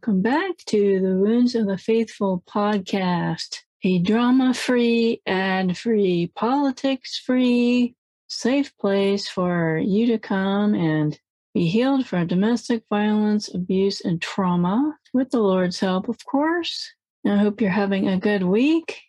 [0.00, 7.18] Welcome back to the Wounds of the Faithful podcast, a drama free, ad free, politics
[7.18, 7.94] free,
[8.26, 11.20] safe place for you to come and
[11.52, 16.94] be healed from domestic violence, abuse, and trauma with the Lord's help, of course.
[17.26, 19.02] I hope you're having a good week.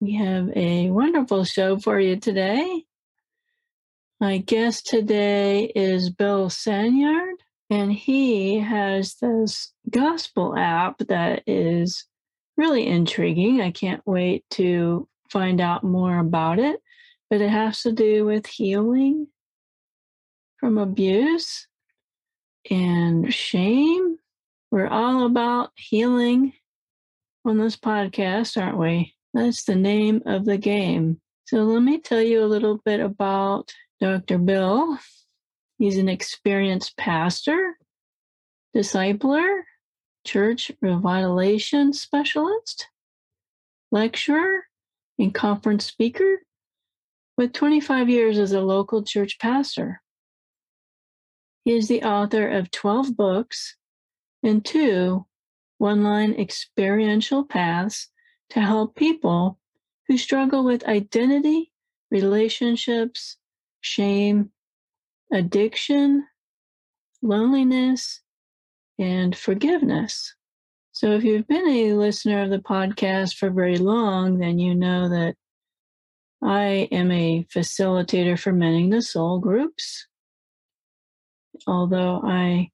[0.00, 2.84] We have a wonderful show for you today.
[4.18, 7.36] My guest today is Bill Senyard
[7.72, 12.04] and he has this gospel app that is
[12.58, 13.62] really intriguing.
[13.62, 16.82] I can't wait to find out more about it.
[17.30, 19.26] But it has to do with healing
[20.58, 21.66] from abuse
[22.70, 24.18] and shame.
[24.70, 26.52] We're all about healing
[27.46, 29.14] on this podcast, aren't we?
[29.32, 31.22] That's the name of the game.
[31.46, 34.36] So let me tell you a little bit about Dr.
[34.36, 34.98] Bill.
[35.82, 37.76] He's an experienced pastor,
[38.72, 39.62] discipler,
[40.24, 42.86] church revitalization specialist,
[43.90, 44.68] lecturer,
[45.18, 46.42] and conference speaker
[47.36, 50.00] with 25 years as a local church pastor.
[51.64, 53.76] He is the author of 12 books
[54.40, 55.26] and two
[55.78, 58.08] one line experiential paths
[58.50, 59.58] to help people
[60.06, 61.72] who struggle with identity,
[62.12, 63.36] relationships,
[63.80, 64.52] shame,
[65.32, 66.26] addiction,
[67.22, 68.20] loneliness,
[68.98, 70.34] and forgiveness.
[70.92, 75.08] So, if you've been a listener of the podcast for very long, then you know
[75.08, 75.34] that
[76.42, 80.06] I am a facilitator for Mending the Soul groups.
[81.66, 82.70] Although I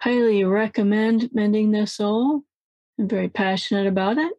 [0.00, 2.42] highly recommend Mending the Soul,
[2.98, 4.32] I'm very passionate about it.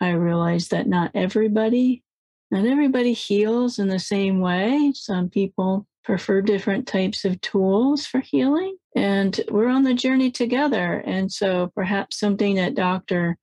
[0.00, 2.02] I realize that not everybody,
[2.50, 4.92] not everybody heals in the same way.
[4.94, 8.76] Some people prefer different types of tools for healing.
[8.94, 11.02] And we're on the journey together.
[11.06, 13.38] And so perhaps something that Dr.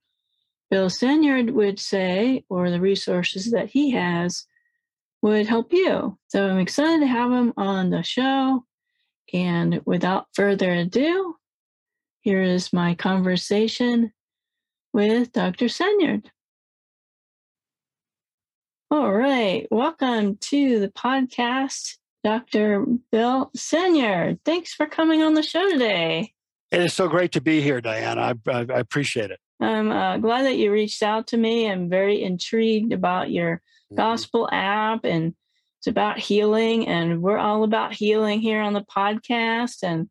[0.70, 4.46] Bill Senyard would say, or the resources that he has,
[5.22, 6.18] would help you.
[6.28, 8.64] So I'm excited to have him on the show.
[9.32, 11.36] And without further ado,
[12.20, 14.12] here is my conversation
[14.92, 15.68] with Dr.
[15.68, 16.30] Senyard.
[18.90, 21.96] All right, welcome to the podcast.
[22.22, 22.84] Dr.
[23.10, 24.40] Bill Senyard.
[24.44, 26.34] Thanks for coming on the show today.
[26.70, 28.20] It is so great to be here, Diana.
[28.20, 29.40] I, I, I appreciate it.
[29.60, 31.70] I'm uh, glad that you reached out to me.
[31.70, 33.96] I'm very intrigued about your mm-hmm.
[33.96, 35.34] gospel app, and
[35.78, 39.82] it's about healing, and we're all about healing here on the podcast.
[39.82, 40.08] And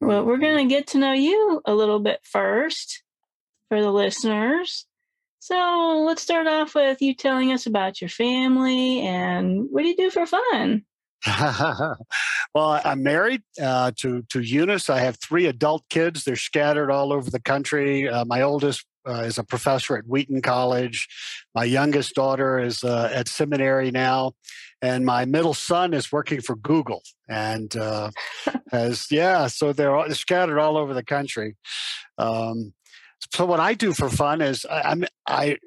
[0.00, 0.68] well, we're going to mm-hmm.
[0.68, 3.02] get to know you a little bit first
[3.68, 4.86] for the listeners.
[5.40, 9.96] So let's start off with you telling us about your family and what do you
[9.96, 10.84] do for fun?
[12.54, 14.90] well, I'm married uh, to to Eunice.
[14.90, 16.24] I have three adult kids.
[16.24, 18.08] They're scattered all over the country.
[18.08, 21.08] Uh, my oldest uh, is a professor at Wheaton College.
[21.54, 24.32] My youngest daughter is uh, at seminary now,
[24.82, 27.02] and my middle son is working for Google.
[27.28, 28.10] And uh,
[28.70, 31.56] has yeah, so they're, all, scattered all over the country.
[32.18, 32.72] Um,
[33.34, 35.58] so what I do for fun is I, I'm I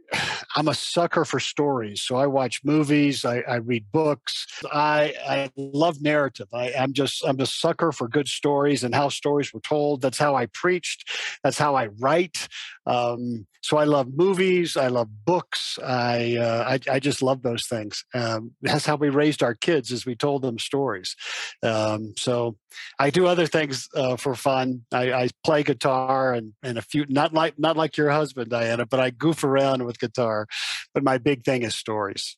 [0.56, 2.02] I'm a sucker for stories.
[2.02, 4.48] So I watch movies, I, I read books.
[4.72, 6.48] I I love narrative.
[6.54, 10.02] I, I'm just I'm a sucker for good stories and how stories were told.
[10.02, 11.10] That's how I preached.
[11.44, 12.48] That's how I write.
[12.86, 14.78] Um, so I love movies.
[14.78, 15.78] I love books.
[15.84, 18.06] I uh, I, I, just love those things.
[18.14, 21.16] Um, that's how we raised our kids, as we told them stories.
[21.62, 22.56] Um, so
[22.98, 24.86] I do other things uh, for fun.
[24.92, 28.86] I, I, play guitar and, and a few not like not like your husband, Diana,
[28.86, 30.48] but I goof around with guitar.
[30.94, 32.38] But my big thing is stories.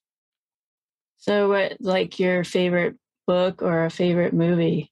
[1.17, 2.95] So, what like your favorite
[3.27, 4.91] book or a favorite movie?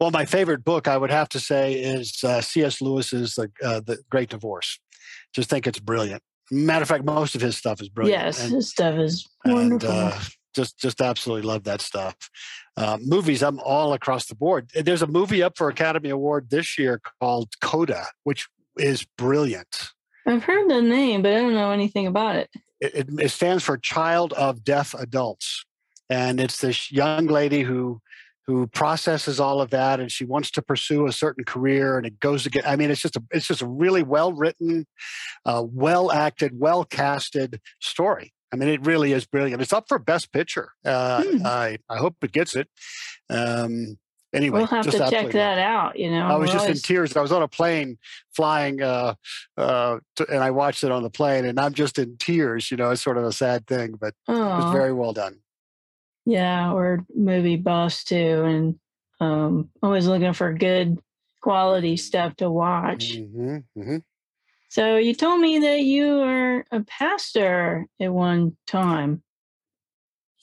[0.00, 2.80] Well, my favorite book, I would have to say, is uh, C.S.
[2.80, 4.80] Lewis's the, uh, the Great Divorce.
[5.34, 6.22] Just think it's brilliant.
[6.50, 8.20] Matter of fact, most of his stuff is brilliant.
[8.20, 9.90] Yes, and, his stuff is wonderful.
[9.90, 10.18] And, uh,
[10.54, 12.16] just, just absolutely love that stuff.
[12.76, 14.70] Uh, movies, I'm all across the board.
[14.74, 19.90] There's a movie up for Academy Award this year called Coda, which is brilliant.
[20.26, 22.50] I've heard the name, but I don't know anything about it.
[22.80, 25.64] It, it, it stands for Child of Deaf Adults,
[26.08, 28.00] and it's this young lady who
[28.46, 32.18] who processes all of that and she wants to pursue a certain career and it
[32.18, 34.84] goes to get i mean it's just a it's just a really well written
[35.46, 38.32] uh, well acted well casted story.
[38.52, 39.62] I mean it really is brilliant.
[39.62, 40.72] It's up for best picture.
[40.84, 41.46] Uh, hmm.
[41.46, 42.68] i i hope it gets it.
[43.30, 43.98] Um
[44.34, 46.78] anyway we'll have to check that out you know i was just always...
[46.78, 47.98] in tears i was on a plane
[48.34, 49.14] flying uh
[49.56, 52.76] uh to, and i watched it on the plane and i'm just in tears you
[52.76, 54.34] know it's sort of a sad thing but Aww.
[54.34, 55.38] it was very well done
[56.24, 58.78] yeah, or movie buffs too, and
[59.20, 60.98] um, always looking for good
[61.40, 63.14] quality stuff to watch.
[63.14, 63.96] Mm-hmm, mm-hmm.
[64.68, 69.22] So you told me that you were a pastor at one time.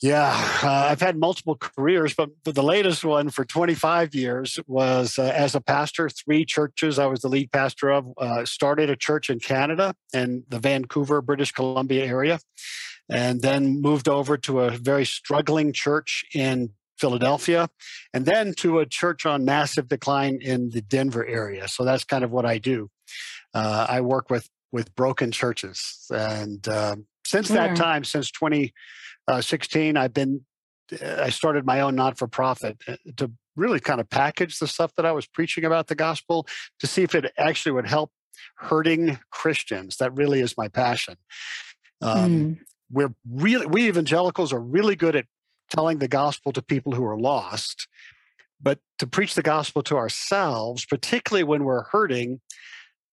[0.02, 0.32] Yeah,
[0.62, 5.54] uh, I've had multiple careers, but the latest one for 25 years was uh, as
[5.54, 8.06] a pastor, three churches I was the lead pastor of.
[8.16, 12.40] Uh, started a church in Canada and the Vancouver, British Columbia area
[13.10, 17.68] and then moved over to a very struggling church in Philadelphia,
[18.14, 21.66] and then to a church on massive decline in the Denver area.
[21.66, 22.88] So that's kind of what I do.
[23.52, 28.72] Uh, I work with with broken churches, and um, since that time, since 2016,
[29.30, 30.44] uh, I've been
[31.02, 34.92] I started my own not for profit uh, to really kind of package the stuff
[34.96, 36.46] that I was preaching about the gospel
[36.80, 38.10] to see if it actually would help
[38.56, 39.98] hurting Christians.
[39.98, 41.16] That really is my passion.
[42.02, 42.58] Um, mm
[42.90, 45.26] we're really we evangelicals are really good at
[45.70, 47.86] telling the gospel to people who are lost
[48.60, 52.40] but to preach the gospel to ourselves particularly when we're hurting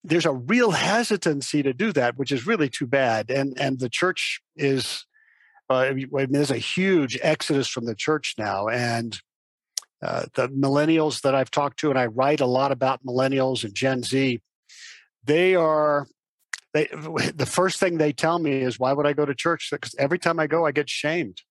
[0.02, 3.88] there's a real hesitancy to do that which is really too bad and and the
[3.88, 5.09] church is uh,
[5.70, 9.18] I mean, there's a huge exodus from the church now and
[10.02, 13.74] uh, the millennials that I've talked to, and I write a lot about millennials and
[13.74, 14.40] Gen Z,
[15.24, 16.06] they are
[16.72, 16.86] they
[17.34, 19.68] the first thing they tell me is why would i go to church?
[19.70, 21.42] Because every time i go i get shamed.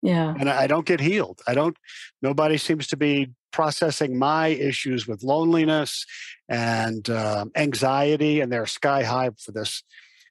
[0.00, 0.34] Yeah.
[0.38, 1.40] And i don't get healed.
[1.46, 1.76] I don't
[2.22, 6.06] nobody seems to be processing my issues with loneliness
[6.48, 9.82] and uh, anxiety and they're sky high for this.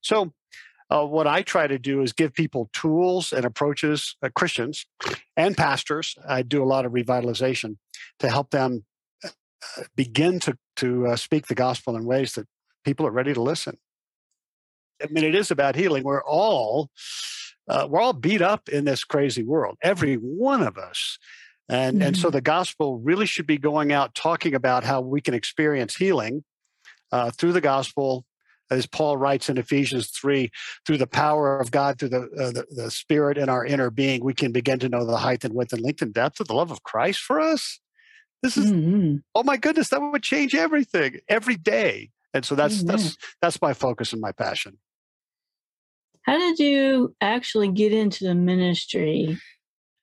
[0.02, 0.34] So
[0.90, 4.86] uh, what i try to do is give people tools and approaches uh, christians
[5.36, 7.78] and pastors i do a lot of revitalization
[8.20, 8.86] to help them
[9.24, 9.30] uh,
[9.96, 12.48] begin to to uh, speak the gospel in ways that
[12.84, 13.78] people are ready to listen
[15.02, 16.04] I mean, it is about healing.
[16.04, 16.90] We're all
[17.68, 21.20] uh, we're all beat up in this crazy world, every one of us.
[21.70, 22.08] And, mm-hmm.
[22.08, 22.36] and so mm-hmm.
[22.36, 26.46] the gospel really should be going out talking about how we can experience healing
[27.12, 28.26] uh, through the gospel,
[28.70, 30.50] as Paul writes in Ephesians 3,
[30.86, 34.24] through the power of God, through the, uh, the, the, Spirit in our inner being,
[34.24, 36.54] we can begin to know the height and width and length and depth of the
[36.54, 37.80] love of Christ for us.
[38.44, 39.18] This is, mm-hmm.
[39.34, 42.12] oh my goodness, that would change everything every day.
[42.34, 42.88] And so that's, mm-hmm.
[42.88, 44.78] that's, that's my focus and my passion.
[46.28, 49.40] How did you actually get into the ministry?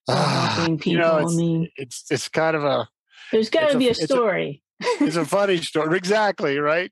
[0.09, 0.93] Uh, people?
[0.93, 2.89] You know, it's, I mean, it's it's kind of a.
[3.31, 4.63] There's got to be a, a story.
[4.81, 6.91] It's a, funny story, exactly right.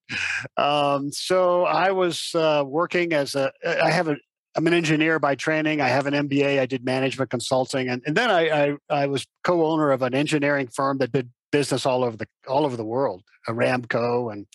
[0.57, 3.53] Um, so I was uh, working as a.
[3.65, 4.17] I have a.
[4.55, 5.81] I'm an engineer by training.
[5.81, 6.61] I have an MBA.
[6.61, 10.69] I did management consulting, and, and then I, I I was co-owner of an engineering
[10.69, 14.47] firm that did business all over the all over the world, Aramco, and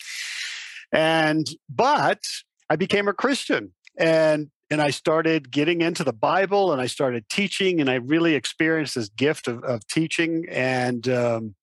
[0.92, 2.22] and but
[2.70, 7.28] I became a Christian, and and I started getting into the Bible and I started
[7.28, 10.44] teaching and I really experienced this gift of, of teaching.
[10.50, 11.54] And um,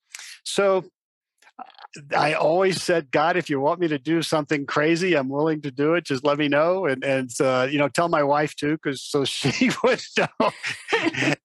[0.43, 0.85] so
[2.15, 5.71] I always said, God, if you want me to do something crazy, I'm willing to
[5.71, 6.05] do it.
[6.05, 6.85] Just let me know.
[6.85, 10.51] And, and uh, you know, tell my wife too, because so she would know.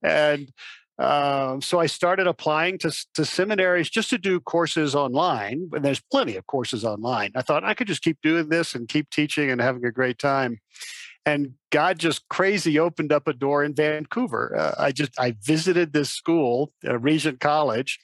[0.02, 0.52] and
[0.98, 5.70] um, so I started applying to, to seminaries just to do courses online.
[5.72, 7.32] And there's plenty of courses online.
[7.34, 10.18] I thought I could just keep doing this and keep teaching and having a great
[10.18, 10.60] time
[11.26, 14.56] and God just crazy opened up a door in Vancouver.
[14.56, 17.98] Uh, I just I visited this school, uh, Regent College.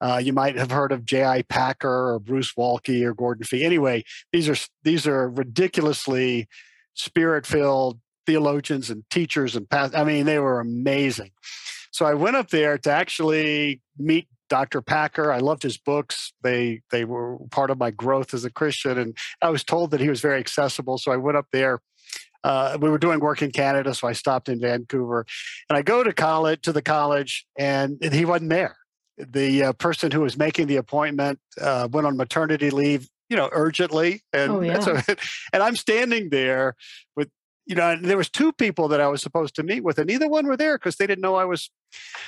[0.00, 1.42] Uh, you might have heard of J.I.
[1.42, 3.64] Packer or Bruce Waltke or Gordon Fee.
[3.64, 6.48] Anyway, these are these are ridiculously
[6.94, 9.96] spirit-filled theologians and teachers and past.
[9.96, 11.30] I mean, they were amazing.
[11.92, 14.82] So I went up there to actually meet Dr.
[14.82, 15.32] Packer.
[15.32, 16.32] I loved his books.
[16.42, 20.00] They they were part of my growth as a Christian, and I was told that
[20.00, 20.98] he was very accessible.
[20.98, 21.80] So I went up there
[22.46, 25.26] uh, we were doing work in Canada, so I stopped in Vancouver,
[25.68, 28.76] and I go to college to the college, and, and he wasn't there.
[29.18, 33.48] The uh, person who was making the appointment uh, went on maternity leave, you know,
[33.52, 34.80] urgently, and oh, yeah.
[34.80, 34.96] so,
[35.52, 36.74] and I'm standing there
[37.16, 37.28] with
[37.66, 40.28] you know, there was two people that I was supposed to meet with, and neither
[40.28, 41.70] one were there because they didn't know I was.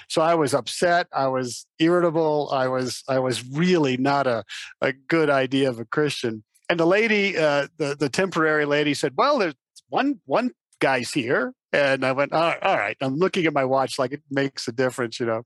[0.09, 1.07] So I was upset.
[1.13, 2.51] I was irritable.
[2.53, 4.45] I was I was really not a
[4.81, 6.43] a good idea of a Christian.
[6.69, 9.55] And the lady, uh, the the temporary lady, said, "Well, there's
[9.89, 12.97] one one guy's here And I went, all right.
[13.01, 15.43] I'm looking at my watch like it makes a difference, you know.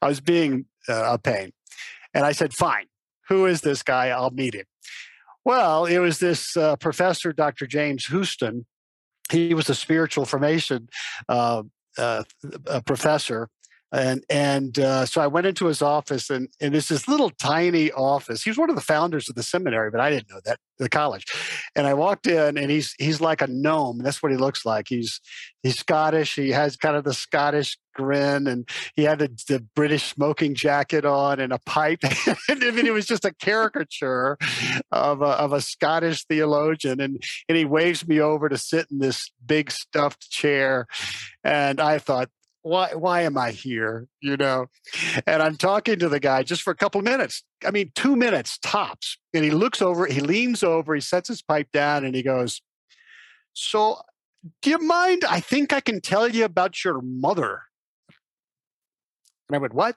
[0.00, 1.52] I was being uh, a pain.
[2.14, 2.86] And I said, fine,
[3.28, 4.08] who is this guy?
[4.08, 4.64] I'll meet him.
[5.44, 7.66] Well, it was this uh, professor, Dr.
[7.66, 8.66] James Houston.
[9.30, 10.88] He was a spiritual formation
[11.28, 11.62] uh,
[11.98, 12.24] uh,
[12.84, 13.48] professor
[13.92, 17.92] and and uh, so I went into his office, and and it's this little tiny
[17.92, 18.42] office.
[18.42, 20.88] He was one of the founders of the seminary, but I didn't know that the
[20.88, 21.26] college.
[21.76, 23.98] And I walked in, and he's he's like a gnome.
[23.98, 24.86] That's what he looks like.
[24.88, 25.20] He's
[25.62, 26.34] he's Scottish.
[26.34, 31.04] He has kind of the Scottish grin, and he had the, the British smoking jacket
[31.04, 32.00] on and a pipe.
[32.48, 34.38] and I mean, it was just a caricature
[34.90, 37.00] of a, of a Scottish theologian.
[37.00, 40.86] And and he waves me over to sit in this big stuffed chair,
[41.44, 42.30] and I thought
[42.62, 44.08] why why am I here?
[44.20, 44.66] You know,
[45.26, 47.42] and I'm talking to the guy just for a couple of minutes.
[47.64, 49.18] I mean, two minutes tops.
[49.34, 52.62] And he looks over, he leans over, he sets his pipe down, and he goes,
[53.52, 54.02] "So,
[54.62, 55.24] do you mind?
[55.24, 57.62] I think I can tell you about your mother."
[59.48, 59.96] And I went, "What?"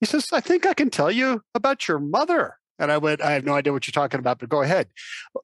[0.00, 3.32] He says, "I think I can tell you about your mother." And I went, "I
[3.32, 4.88] have no idea what you're talking about, but go ahead."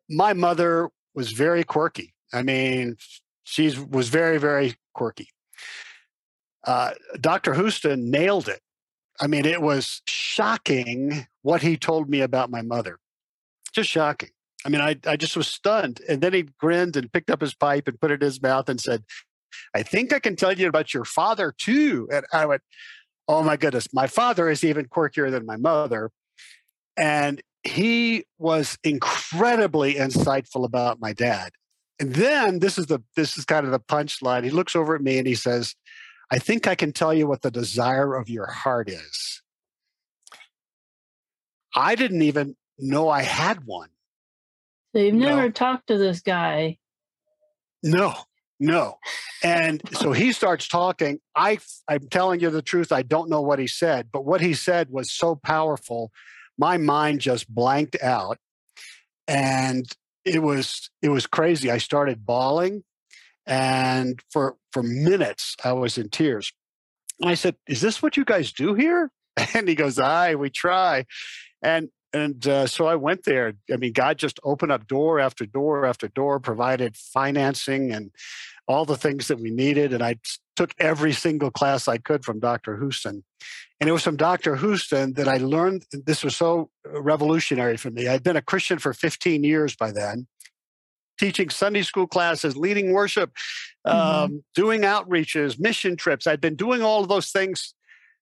[0.09, 2.15] My mother was very quirky.
[2.33, 2.97] I mean,
[3.45, 5.29] she was very, very quirky
[6.67, 7.55] uh, Dr.
[7.55, 8.61] Houston nailed it.
[9.21, 12.99] I mean, it was shocking what he told me about my mother.
[13.73, 14.31] Just shocking.
[14.65, 16.01] I mean, I, I just was stunned.
[16.09, 18.69] And then he grinned and picked up his pipe and put it in his mouth
[18.69, 19.05] and said,
[19.75, 22.09] I think I can tell you about your father too.
[22.13, 22.63] And I went,
[23.27, 26.11] Oh my goodness, my father is even quirkier than my mother.
[26.97, 31.53] And he was incredibly insightful about my dad.
[31.99, 34.45] And then this is the this is kind of the punchline.
[34.45, 35.75] He looks over at me and he says,
[36.31, 39.43] I think I can tell you what the desire of your heart is.
[41.75, 43.89] I didn't even know I had one.
[44.95, 45.51] So you've never no.
[45.51, 46.79] talked to this guy?
[47.83, 48.15] No,
[48.61, 48.99] no.
[49.43, 51.19] And so he starts talking.
[51.35, 52.93] I, I'm telling you the truth.
[52.93, 56.13] I don't know what he said, but what he said was so powerful.
[56.57, 58.39] My mind just blanked out,
[59.27, 59.85] and
[60.25, 61.71] it was it was crazy.
[61.71, 62.85] I started bawling
[63.47, 66.53] and for for minutes I was in tears.
[67.21, 69.11] And I said, "Is this what you guys do here?"
[69.55, 71.07] And he goes, "Aye, we try."
[71.63, 73.55] And and uh, so I went there.
[73.73, 78.13] I mean, God just opened up door after door after door, provided financing and
[78.69, 79.93] all the things that we needed.
[79.93, 80.17] And I
[80.55, 82.79] took every single class I could from Dr.
[82.79, 83.25] Houston.
[83.81, 84.55] And it was from Dr.
[84.55, 88.07] Houston that I learned this was so revolutionary for me.
[88.07, 90.29] I'd been a Christian for 15 years by then
[91.19, 93.33] teaching Sunday school classes, leading worship,
[93.87, 93.97] mm-hmm.
[93.97, 96.27] um, doing outreaches, mission trips.
[96.27, 97.75] I'd been doing all of those things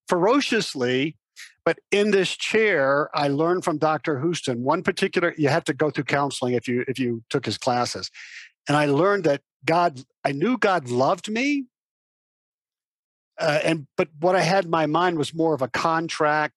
[0.08, 1.16] ferociously.
[1.64, 4.20] But in this chair, I learned from Dr.
[4.20, 5.32] Houston one particular.
[5.38, 8.10] You have to go through counseling if you if you took his classes,
[8.66, 10.00] and I learned that God.
[10.24, 11.66] I knew God loved me,
[13.38, 16.54] uh, and but what I had in my mind was more of a contract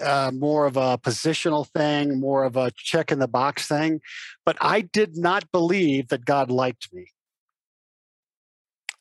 [0.00, 4.00] uh, more of a positional thing, more of a check in the box thing.
[4.44, 7.08] But I did not believe that God liked me.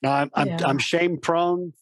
[0.02, 0.60] Now I'm I'm, yeah.
[0.66, 1.74] I'm shame prone.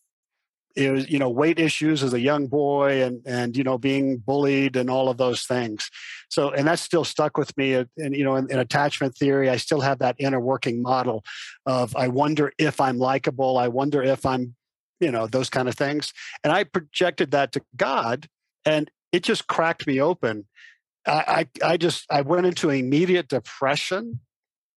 [0.75, 4.17] It was you know weight issues as a young boy and and you know being
[4.17, 5.89] bullied and all of those things.
[6.29, 7.73] So and that's still stuck with me.
[7.73, 11.23] And, you know in, in attachment theory, I still have that inner working model
[11.65, 13.57] of I wonder if I'm likable.
[13.57, 14.55] I wonder if I'm
[14.99, 16.13] you know those kind of things.
[16.43, 18.29] And I projected that to God
[18.65, 20.47] and it just cracked me open.
[21.05, 24.19] I, I, I just I went into immediate depression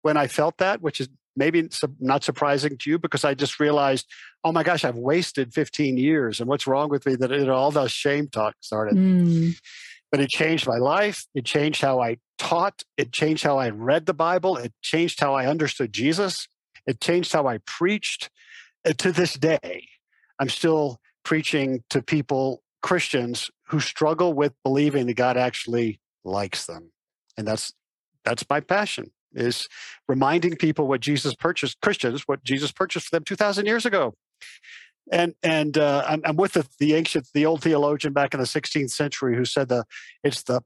[0.01, 1.67] when I felt that, which is maybe
[1.99, 4.07] not surprising to you because I just realized,
[4.43, 7.71] oh my gosh, I've wasted 15 years, and what's wrong with me that it, all
[7.71, 8.95] those shame talk started.
[8.95, 9.55] Mm.
[10.11, 11.25] But it changed my life.
[11.33, 12.83] It changed how I taught.
[12.97, 14.57] It changed how I read the Bible.
[14.57, 16.47] It changed how I understood Jesus.
[16.85, 18.29] It changed how I preached.
[18.85, 19.87] And to this day,
[20.39, 26.91] I'm still preaching to people Christians who struggle with believing that God actually likes them.
[27.37, 27.73] And that's
[28.23, 29.67] that's my passion is
[30.07, 34.13] reminding people what Jesus purchased Christians what Jesus purchased for them 2000 years ago.
[35.11, 38.45] And and uh, I'm, I'm, with the, the ancient the old theologian back in the
[38.45, 39.85] 16th century who said the
[40.23, 40.61] it's the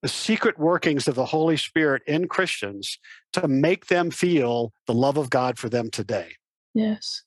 [0.00, 2.98] the secret workings of the Holy Spirit in Christians
[3.32, 6.32] to make them feel the love of God for them today.
[6.74, 7.22] Yes.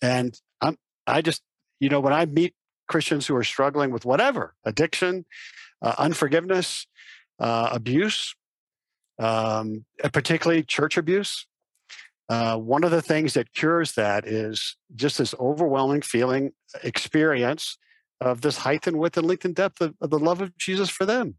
[0.00, 1.42] And I'm I just
[1.78, 2.54] you know when I meet
[2.86, 5.24] Christians who are struggling with whatever addiction,
[5.82, 6.86] uh, unforgiveness,
[7.38, 8.34] uh, abuse,
[9.18, 11.46] um, particularly church abuse.
[12.28, 16.52] Uh, one of the things that cures that is just this overwhelming feeling,
[16.82, 17.78] experience
[18.20, 20.88] of this height and width and length and depth of, of the love of Jesus
[20.88, 21.36] for them.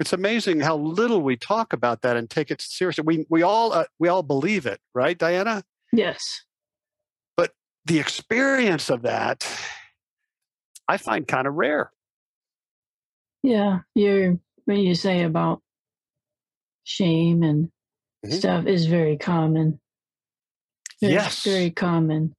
[0.00, 3.04] It's amazing how little we talk about that and take it seriously.
[3.04, 5.64] We we all uh, we all believe it, right, Diana?
[5.92, 6.44] Yes.
[7.36, 7.52] But
[7.84, 9.46] the experience of that,
[10.88, 11.92] I find kind of rare.
[13.42, 15.62] Yeah, you what you say about
[16.84, 17.70] shame and
[18.24, 18.32] Mhm.
[18.32, 19.80] stuff is very common.
[21.00, 21.44] Very, Yes.
[21.44, 22.34] very common.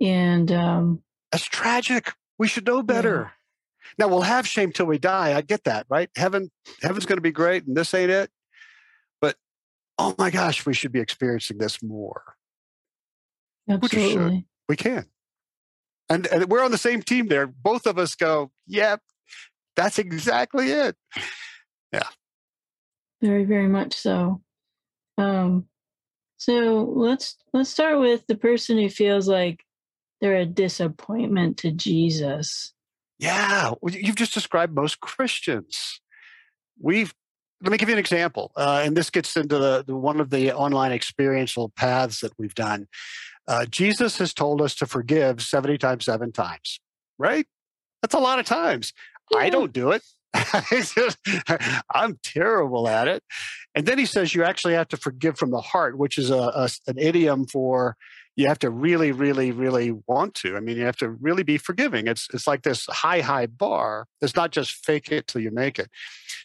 [0.00, 1.02] And um,
[1.32, 2.12] That's tragic.
[2.38, 3.32] We should know better.
[3.98, 5.36] Now we'll have shame till we die.
[5.36, 6.10] I get that, right?
[6.16, 6.50] Heaven,
[6.82, 8.30] heaven's going to be great, and this ain't it.
[9.20, 9.36] But
[9.98, 12.36] oh my gosh, we should be experiencing this more.
[13.68, 15.06] absolutely, We can,
[16.08, 17.46] and, and we're on the same team there.
[17.46, 19.00] Both of us go, yep,
[19.76, 20.96] that's exactly it.
[21.92, 22.08] Yeah.
[23.22, 24.42] Very, very much so.
[25.16, 25.66] Um,
[26.36, 29.64] so let's let's start with the person who feels like
[30.20, 32.72] they're a disappointment to Jesus.
[33.18, 36.00] Yeah, you've just described most Christians.
[36.80, 37.12] We've
[37.62, 40.30] let me give you an example, uh, and this gets into the, the one of
[40.30, 42.86] the online experiential paths that we've done.
[43.48, 46.78] Uh, Jesus has told us to forgive seventy times, seven times.
[47.18, 47.46] Right?
[48.02, 48.92] That's a lot of times.
[49.36, 50.02] I don't do it.
[51.94, 53.24] I'm terrible at it.
[53.74, 56.36] And then he says you actually have to forgive from the heart, which is a,
[56.36, 57.96] a an idiom for
[58.38, 60.56] you have to really, really, really want to.
[60.56, 62.06] I mean, you have to really be forgiving.
[62.06, 64.06] It's it's like this high, high bar.
[64.20, 65.90] It's not just fake it till you make it.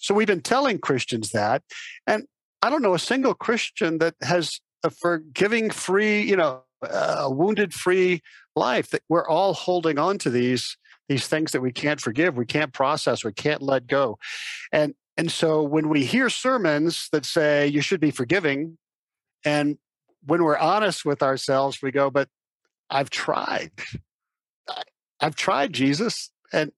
[0.02, 1.62] So we've been telling Christians that,
[2.08, 2.24] and
[2.64, 7.74] I don't know a single Christian that has a forgiving free, you know, a wounded
[7.74, 8.22] free
[8.56, 8.90] life.
[8.92, 10.78] That we're all holding on to these
[11.10, 14.18] these things that we can't forgive, we can't process, we can't let go,
[14.72, 18.78] and and so when we hear sermons that say you should be forgiving,
[19.46, 19.78] and
[20.26, 22.30] when we're honest with ourselves, we go, but
[22.90, 23.72] I've tried.
[24.68, 24.84] I-
[25.20, 26.32] I've tried Jesus.
[26.52, 26.72] And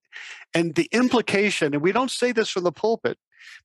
[0.54, 3.18] and the implication, and we don't say this from the pulpit,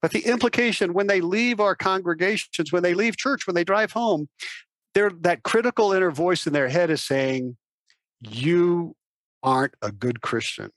[0.02, 3.92] but the implication when they leave our congregations, when they leave church, when they drive
[3.92, 4.28] home,
[4.94, 7.56] there that critical inner voice in their head is saying,
[8.20, 8.96] You
[9.42, 10.70] aren't a good Christian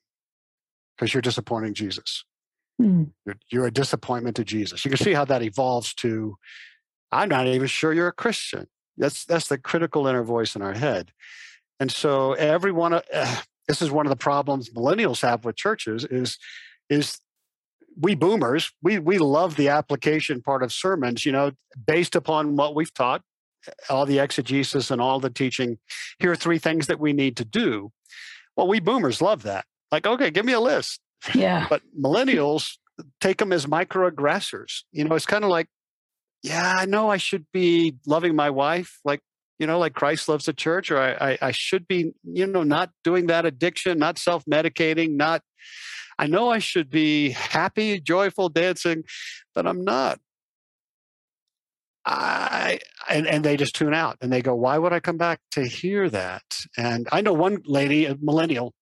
[0.95, 2.23] because you're disappointing Jesus.
[2.79, 3.05] Hmm.
[3.25, 4.83] You're, you're a disappointment to Jesus.
[4.83, 6.37] You can see how that evolves to,
[7.11, 8.67] I'm not even sure you're a Christian.
[8.97, 11.11] That's that's the critical inner voice in our head,
[11.79, 15.55] and so every one of uh, this is one of the problems millennials have with
[15.55, 16.37] churches is
[16.89, 17.19] is
[17.99, 21.53] we boomers we we love the application part of sermons, you know,
[21.87, 23.23] based upon what we've taught,
[23.89, 25.77] all the exegesis and all the teaching.
[26.19, 27.91] Here are three things that we need to do.
[28.55, 29.65] Well, we boomers love that.
[29.91, 30.99] Like, okay, give me a list
[31.33, 32.77] Yeah, but millennials
[33.21, 34.83] take them as microaggressors.
[34.91, 35.67] You know, it's kind of like,
[36.41, 39.21] yeah, I know I should be loving my wife, like
[39.59, 42.63] you know, like Christ loves the church, or I, I, I should be, you know,
[42.63, 45.41] not doing that addiction, not self-medicating, not.
[46.19, 49.03] I know I should be happy, joyful, dancing,
[49.55, 50.19] but I'm not.
[52.05, 55.39] I and and they just tune out and they go, why would I come back
[55.51, 56.43] to hear that?
[56.77, 58.73] And I know one lady, a millennial,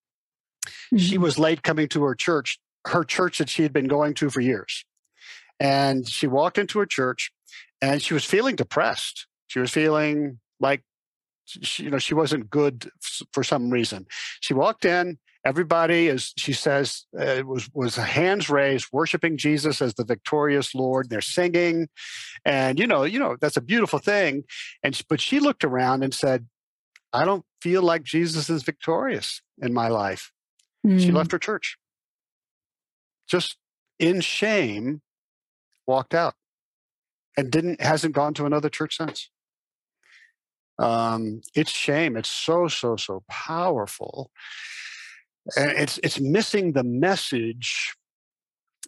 [0.98, 1.22] she Mhm.
[1.22, 4.42] was late coming to her church, her church that she had been going to for
[4.42, 4.86] years.
[5.60, 7.32] And she walked into her church
[7.82, 9.28] and she was feeling depressed.
[9.48, 10.84] She was feeling like
[11.46, 12.90] she, you know, she wasn't good
[13.34, 14.08] for some reason.
[14.40, 19.82] She walked in, everybody as she says uh, it was was hands raised worshiping Jesus
[19.82, 21.10] as the victorious Lord.
[21.10, 21.90] They're singing
[22.46, 24.44] and you know, you know, that's a beautiful thing.
[24.84, 26.48] And but she looked around and said,
[27.14, 30.32] I don't feel like Jesus is victorious in my life
[30.98, 31.16] she Hmm.
[31.18, 31.78] left her church
[33.28, 33.58] just
[34.00, 35.02] in shame
[35.88, 36.34] walked out
[37.38, 39.30] and didn't hasn't gone to another church since
[40.80, 44.32] um it's shame it's so so so powerful
[45.56, 47.96] and it's it's missing the message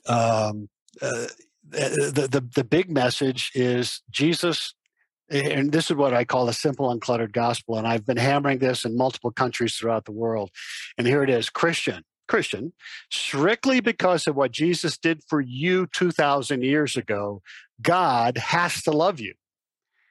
[0.08, 0.70] um
[1.02, 1.28] uh,
[1.70, 4.74] the, the the big message is jesus
[5.30, 7.78] and this is what I call a simple, uncluttered gospel.
[7.78, 10.52] And I've been hammering this in multiple countries throughout the world.
[10.98, 12.74] And here it is Christian, Christian,
[13.10, 17.42] strictly because of what Jesus did for you 2,000 years ago,
[17.82, 19.34] God has to love you.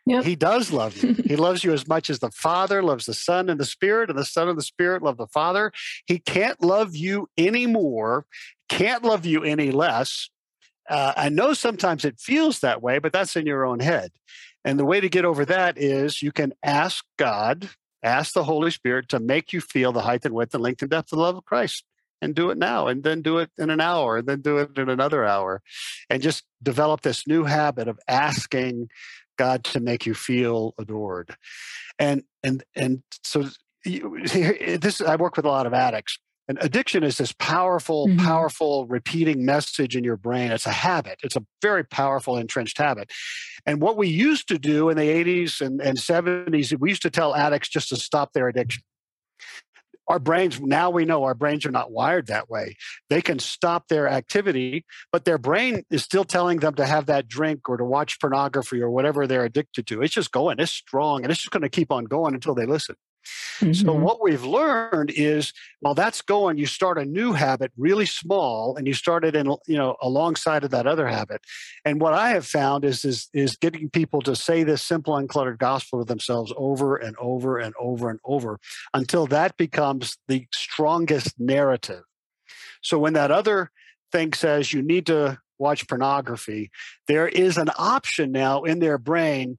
[0.07, 0.25] Yep.
[0.25, 1.15] He does love you.
[1.25, 4.19] he loves you as much as the Father loves the Son and the Spirit, and
[4.19, 5.73] the Son and the Spirit love the Father.
[6.07, 8.27] He can't love you anymore,
[8.69, 10.29] can't love you any less.
[10.88, 14.11] Uh, I know sometimes it feels that way, but that's in your own head.
[14.65, 17.69] And the way to get over that is you can ask God,
[18.03, 20.91] ask the Holy Spirit to make you feel the height and width and length and
[20.91, 21.85] depth of the love of Christ.
[22.21, 24.79] And do it now, and then do it in an hour, and then do it
[24.79, 25.61] in another hour.
[26.09, 28.91] And just develop this new habit of asking
[29.44, 31.28] God to make you feel adored.
[31.98, 33.38] And and and so
[33.85, 34.00] you,
[34.81, 36.18] this I work with a lot of addicts.
[36.48, 38.18] And addiction is this powerful, Mhm.
[38.18, 40.50] powerful repeating message in your brain.
[40.50, 41.16] It's a habit.
[41.22, 43.11] It's a very powerful entrenched habit.
[43.64, 47.11] And what we used to do in the 80s and, and 70s, we used to
[47.11, 48.83] tell addicts just to stop their addiction.
[50.12, 52.77] Our brains now we know our brains are not wired that way.
[53.09, 57.29] They can stop their activity but their brain is still telling them to have that
[57.29, 60.03] drink or to watch pornography or whatever they're addicted to.
[60.03, 60.59] It's just going.
[60.59, 62.96] It's strong and it's just going to keep on going until they listen
[63.61, 63.72] Mm-hmm.
[63.72, 68.76] So what we've learned is while that's going, you start a new habit really small
[68.76, 71.40] and you start it in, you know, alongside of that other habit.
[71.85, 75.58] And what I have found is is is getting people to say this simple, uncluttered
[75.58, 78.58] gospel to themselves over and over and over and over
[78.94, 82.02] until that becomes the strongest narrative.
[82.82, 83.70] So when that other
[84.11, 86.70] thing says you need to watch pornography,
[87.06, 89.58] there is an option now in their brain.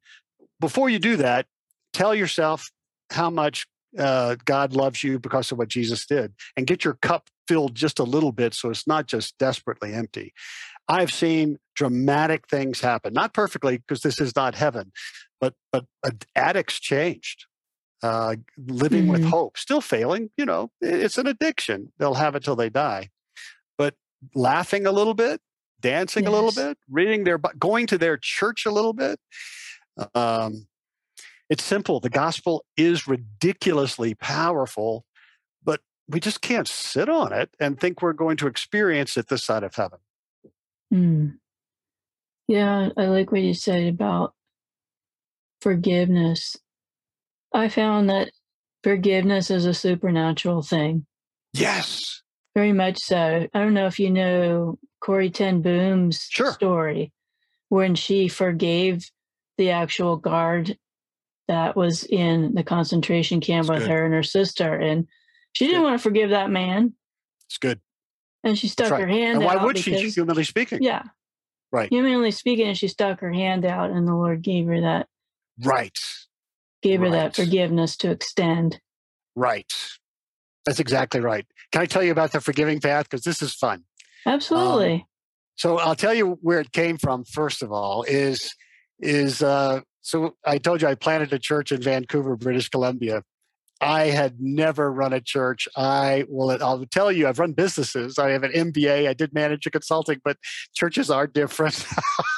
[0.60, 1.46] Before you do that,
[1.94, 2.70] tell yourself
[3.12, 7.30] how much uh, God loves you because of what Jesus did, and get your cup
[7.48, 10.34] filled just a little bit so it's not just desperately empty.
[10.88, 14.92] I've seen dramatic things happen, not perfectly because this is not heaven,
[15.40, 15.86] but but
[16.36, 17.46] addicts changed.
[18.02, 19.12] Uh, living mm-hmm.
[19.14, 20.30] with hope, still failing.
[20.36, 21.94] You know, it's an addiction.
[22.00, 23.12] They'll have it till they die.
[23.78, 23.96] But
[24.36, 25.40] laughing a little bit,
[25.80, 26.34] dancing yes.
[26.34, 29.20] a little bit, reading their, going to their church a little bit.
[30.14, 30.68] Um,
[31.54, 32.00] it's simple.
[32.00, 35.06] The gospel is ridiculously powerful,
[35.64, 39.44] but we just can't sit on it and think we're going to experience it this
[39.44, 40.00] side of heaven.
[40.92, 41.36] Mm.
[42.48, 44.34] Yeah, I like what you said about
[45.62, 46.58] forgiveness.
[47.54, 48.32] I found that
[48.84, 51.06] forgiveness is a supernatural thing.
[51.54, 52.24] Yes.
[52.56, 53.48] Very much so.
[53.54, 56.54] I don't know if you know Corrie Ten Boom's sure.
[56.54, 57.12] story
[57.70, 59.08] when she forgave
[59.60, 60.80] the actual guard
[61.54, 63.92] that was in the concentration camp That's with good.
[63.92, 65.08] her and her sister, and
[65.54, 65.86] she didn't good.
[65.86, 66.94] want to forgive that man.
[67.48, 67.80] It's good.
[68.44, 69.02] And she stuck right.
[69.02, 70.82] her hand and why would because, she, humanly speaking?
[70.82, 71.04] Yeah.
[71.72, 71.90] Right.
[71.90, 75.08] Humanly speaking, and she stuck her hand out, and the Lord gave her that.
[75.64, 75.98] Right.
[76.82, 77.08] Gave right.
[77.08, 78.82] her that forgiveness to extend.
[79.36, 79.72] Right.
[80.66, 81.46] That's exactly right.
[81.72, 83.10] Can I tell you about the forgiving path?
[83.10, 83.84] Because this is fun.
[84.26, 84.94] Absolutely.
[84.94, 85.04] Um,
[85.56, 87.24] so I'll tell you where it came from.
[87.26, 88.54] First of all, is
[89.00, 93.24] is uh, so I told you I planted a church in Vancouver, British Columbia.
[93.82, 95.68] I had never run a church.
[95.76, 98.20] I will I'll tell you, I've run businesses.
[98.20, 99.08] I have an MBA.
[99.08, 100.38] I did management consulting, but
[100.74, 101.86] churches are different.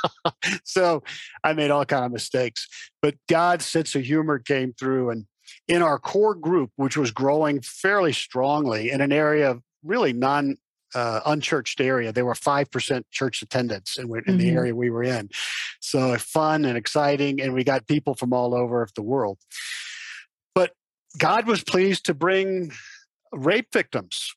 [0.64, 1.04] so
[1.44, 2.68] I made all kind of mistakes.
[3.02, 5.26] But God's sense of humor came through and
[5.68, 10.58] in our core group, which was growing fairly strongly in an area of really non
[10.96, 12.12] uh, unchurched area.
[12.12, 14.38] There were 5% church attendance in, in mm-hmm.
[14.38, 15.30] the area we were in.
[15.82, 17.42] So fun and exciting.
[17.42, 19.38] And we got people from all over the world.
[20.54, 20.72] But
[21.18, 22.72] God was pleased to bring
[23.32, 24.34] rape victims,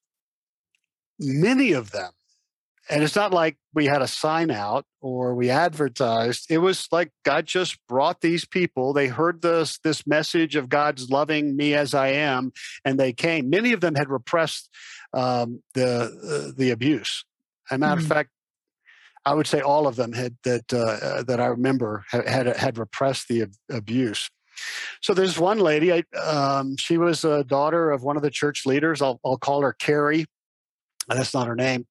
[1.18, 2.10] many of them.
[2.90, 6.46] And it's not like we had a sign out or we advertised.
[6.50, 8.92] It was like God just brought these people.
[8.92, 12.52] They heard this this message of God's loving me as I am,
[12.84, 13.50] and they came.
[13.50, 14.70] Many of them had repressed
[15.12, 17.24] um, the uh, the abuse.
[17.70, 18.10] As a matter mm-hmm.
[18.10, 18.30] of fact,
[19.26, 22.46] I would say all of them had that uh, uh that I remember had had,
[22.56, 24.30] had repressed the ab- abuse.
[25.00, 25.92] So there's one lady.
[25.92, 29.00] I, um, she was a daughter of one of the church leaders.
[29.00, 30.26] I'll, I'll call her Carrie.
[31.08, 31.86] That's not her name.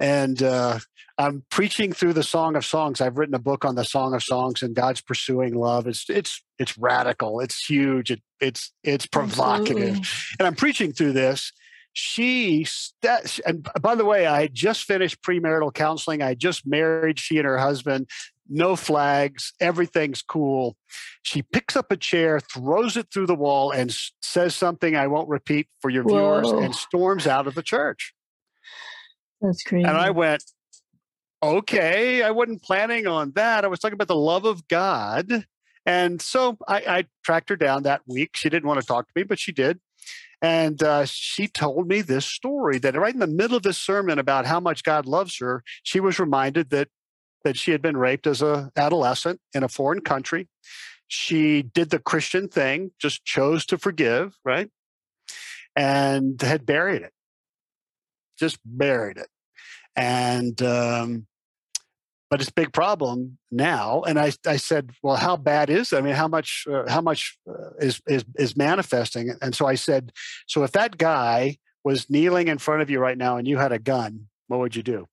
[0.00, 0.78] And uh,
[1.18, 3.00] I'm preaching through the Song of Songs.
[3.00, 5.86] I've written a book on the Song of Songs and God's pursuing love.
[5.86, 7.40] It's it's it's radical.
[7.40, 8.10] It's huge.
[8.10, 9.76] It, it's it's provocative.
[9.76, 10.08] Absolutely.
[10.38, 11.52] And I'm preaching through this,
[11.94, 17.18] she st- and by the way i had just finished premarital counseling i just married
[17.18, 18.08] she and her husband
[18.48, 20.76] no flags everything's cool
[21.22, 25.28] she picks up a chair throws it through the wall and says something i won't
[25.28, 26.40] repeat for your Whoa.
[26.42, 28.12] viewers and storms out of the church
[29.44, 30.42] that's crazy and i went
[31.42, 35.46] okay i wasn't planning on that i was talking about the love of god
[35.86, 39.12] and so I, I tracked her down that week she didn't want to talk to
[39.14, 39.78] me but she did
[40.44, 44.18] and uh, she told me this story that right in the middle of this sermon
[44.18, 46.88] about how much God loves her, she was reminded that
[47.44, 50.48] that she had been raped as a adolescent in a foreign country.
[51.08, 54.68] She did the Christian thing, just chose to forgive, right?
[55.74, 57.12] And had buried it,
[58.38, 59.28] just buried it.
[59.96, 61.26] And um,
[62.34, 64.02] but it's a big problem now.
[64.02, 65.98] And I, I said, well, how bad is it?
[65.98, 69.36] I mean, how much, uh, how much uh, is, is, is manifesting?
[69.40, 70.10] And so I said,
[70.48, 73.70] so if that guy was kneeling in front of you right now and you had
[73.70, 75.06] a gun, what would you do?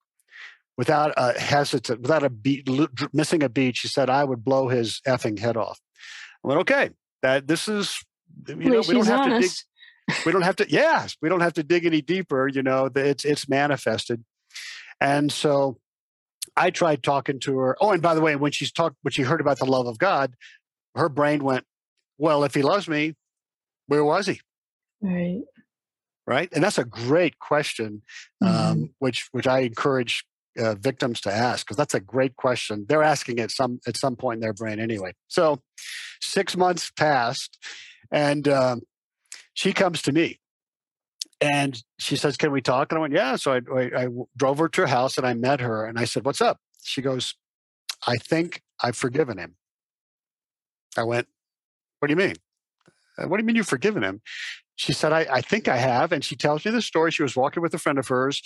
[0.77, 2.67] Without a hesitant, without a beat,
[3.13, 5.79] missing a beat, she said, I would blow his effing head off.
[6.43, 6.89] I went, okay,
[7.21, 8.01] that this is,
[8.47, 9.67] you know, we don't have honest.
[10.07, 12.63] to dig, we don't have to, yes, we don't have to dig any deeper, you
[12.63, 14.23] know, it's, it's manifested.
[15.01, 15.79] And so
[16.55, 17.77] I tried talking to her.
[17.81, 19.97] Oh, and by the way, when she's talked, when she heard about the love of
[19.97, 20.35] God,
[20.95, 21.65] her brain went,
[22.17, 23.15] "Well, if He loves me,
[23.87, 24.39] where was He?"
[25.01, 25.41] Right.
[26.27, 26.49] right?
[26.53, 28.03] And that's a great question,
[28.41, 28.83] um, mm-hmm.
[28.99, 30.23] which which I encourage
[30.59, 32.85] uh, victims to ask because that's a great question.
[32.87, 35.13] They're asking it some at some point in their brain anyway.
[35.27, 35.61] So,
[36.21, 37.57] six months passed,
[38.11, 38.81] and um,
[39.53, 40.40] she comes to me,
[41.41, 44.59] and she says, "Can we talk?" And I went, "Yeah." So I, I, I drove
[44.59, 47.35] her to her house, and I met her, and I said, "What's up?" She goes,
[48.07, 49.55] "I think I've forgiven him."
[50.97, 51.27] I went,
[51.99, 52.35] "What do you mean?"
[53.17, 54.21] Uh, what do you mean you've forgiven him?
[54.75, 56.11] She said, I, I, think I have.
[56.11, 57.11] And she tells me the story.
[57.11, 58.41] She was walking with a friend of hers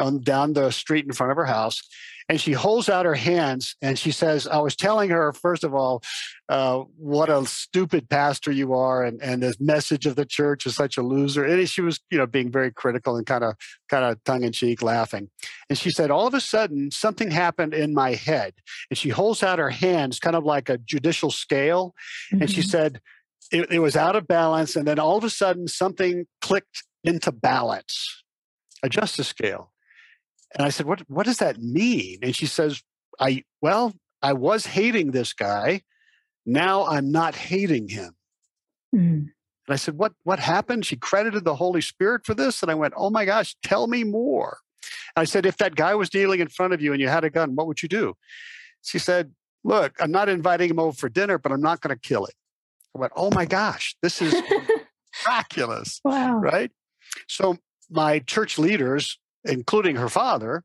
[0.00, 1.82] on, down the street in front of her house.
[2.28, 5.74] And she holds out her hands and she says, I was telling her, first of
[5.74, 6.02] all,
[6.48, 9.04] uh, what a stupid pastor you are.
[9.04, 11.44] And, and this message of the church is such a loser.
[11.44, 13.54] And she was, you know, being very critical and kind of,
[13.88, 15.30] kind of tongue in cheek laughing.
[15.68, 18.54] And she said, all of a sudden, something happened in my head.
[18.90, 21.94] And she holds out her hands, kind of like a judicial scale.
[22.32, 22.42] Mm-hmm.
[22.42, 22.70] And she mm-hmm.
[22.70, 23.00] said,
[23.52, 24.74] it, it was out of balance.
[24.74, 28.24] And then all of a sudden, something clicked into balance,
[28.82, 29.70] a justice scale.
[30.56, 32.18] And I said, what, what does that mean?
[32.22, 32.82] And she says,
[33.20, 35.82] I, well, I was hating this guy.
[36.46, 38.16] Now I'm not hating him.
[38.94, 39.28] Mm.
[39.68, 40.86] And I said, what, what happened?
[40.86, 42.62] She credited the Holy Spirit for this.
[42.62, 44.58] And I went, oh my gosh, tell me more.
[45.14, 47.24] And I said, if that guy was kneeling in front of you and you had
[47.24, 48.14] a gun, what would you do?
[48.82, 49.32] She said,
[49.64, 52.34] look, I'm not inviting him over for dinner, but I'm not going to kill him.
[52.94, 54.34] I went, oh my gosh, this is
[55.26, 56.00] miraculous.
[56.04, 56.38] Wow.
[56.38, 56.70] Right?
[57.28, 57.58] So
[57.90, 60.62] my church leaders, including her father,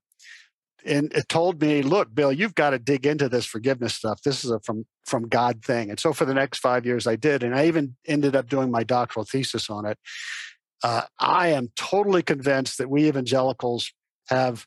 [0.86, 4.22] and it told me, look, Bill, you've got to dig into this forgiveness stuff.
[4.24, 5.90] This is a from from God thing.
[5.90, 8.72] And so for the next five years, I did, and I even ended up doing
[8.72, 9.98] my doctoral thesis on it.
[10.84, 13.92] Uh, I am totally convinced that we evangelicals
[14.30, 14.66] have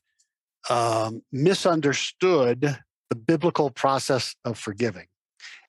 [0.70, 2.79] um, misunderstood
[3.11, 5.07] the biblical process of forgiving.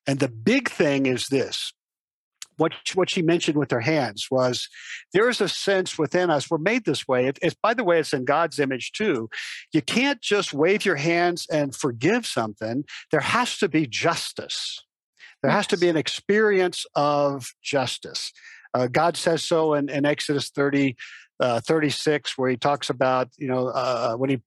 [0.08, 1.74] And the big thing is this
[2.58, 4.68] what what she mentioned with her hands was
[5.14, 7.28] there is a sense within us we're made this way.
[7.28, 9.30] It, it's by the way it's in god's image too.
[9.74, 12.86] You can't just wave your hands and forgive something.
[13.12, 14.84] There has to be justice.
[15.42, 18.32] There has to be an experience of justice.
[18.74, 20.96] Uh, god says so in, in exodus 30
[21.40, 24.42] uh, 36 where he talks about you know uh, when he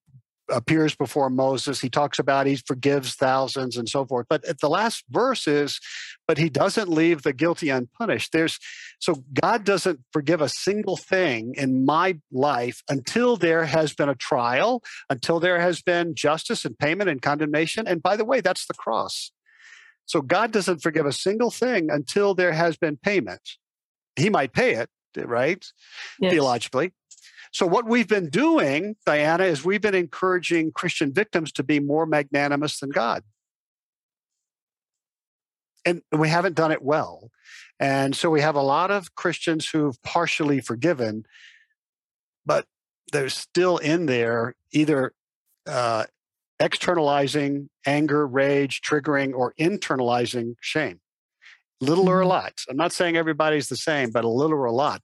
[0.51, 1.81] appears before Moses.
[1.81, 4.27] He talks about he forgives thousands and so forth.
[4.29, 5.81] But at the last verse is,
[6.27, 8.33] but he doesn't leave the guilty unpunished.
[8.33, 8.59] There's
[8.99, 14.15] so God doesn't forgive a single thing in my life until there has been a
[14.15, 17.87] trial, until there has been justice and payment and condemnation.
[17.87, 19.31] And by the way, that's the cross.
[20.07, 23.57] So God doesn't forgive a single thing until there has been payment.
[24.17, 25.65] He might pay it, right?
[26.19, 26.33] Yes.
[26.33, 26.93] Theologically.
[27.53, 32.07] So, what we've been doing, Diana, is we've been encouraging Christian victims to be more
[32.07, 33.23] magnanimous than God.
[35.85, 37.31] And we haven't done it well.
[37.81, 41.25] And so we have a lot of Christians who've partially forgiven,
[42.45, 42.67] but
[43.13, 45.13] they're still in there either
[45.67, 46.05] uh,
[46.61, 51.01] externalizing anger, rage, triggering, or internalizing shame
[51.81, 52.31] little or a mm-hmm.
[52.31, 52.53] lot.
[52.69, 55.03] I'm not saying everybody's the same, but a little or a lot.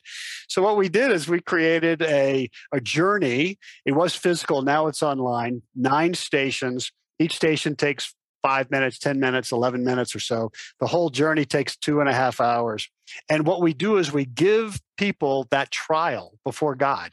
[0.48, 3.58] So what we did is we created a, a journey.
[3.84, 6.92] It was physical, now it's online, nine stations.
[7.18, 10.52] Each station takes five minutes, 10 minutes, 11 minutes or so.
[10.78, 12.90] The whole journey takes two and a half hours.
[13.30, 17.12] And what we do is we give people that trial before God.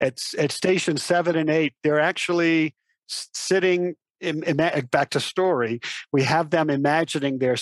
[0.00, 2.74] At, at station seven and eight, they're actually
[3.06, 5.80] sitting in, in, back to story.
[6.12, 7.56] We have them imagining their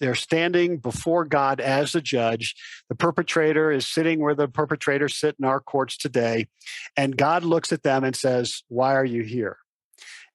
[0.00, 2.54] they're standing before God as a judge.
[2.88, 6.48] The perpetrator is sitting where the perpetrators sit in our courts today.
[6.96, 9.58] And God looks at them and says, Why are you here?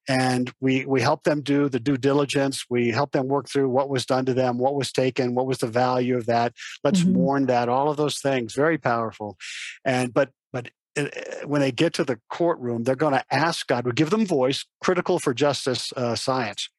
[0.10, 2.66] And we, we help them do the due diligence.
[2.70, 5.60] We help them work through what was done to them, what was taken, what was
[5.60, 6.54] the value of that.
[6.84, 7.14] Let's mm-hmm.
[7.14, 9.38] mourn that, all of those things, very powerful.
[9.86, 11.06] And but but uh,
[11.46, 14.66] when they get to the courtroom, they're going to ask God, we give them voice,
[14.82, 16.70] critical for justice uh, science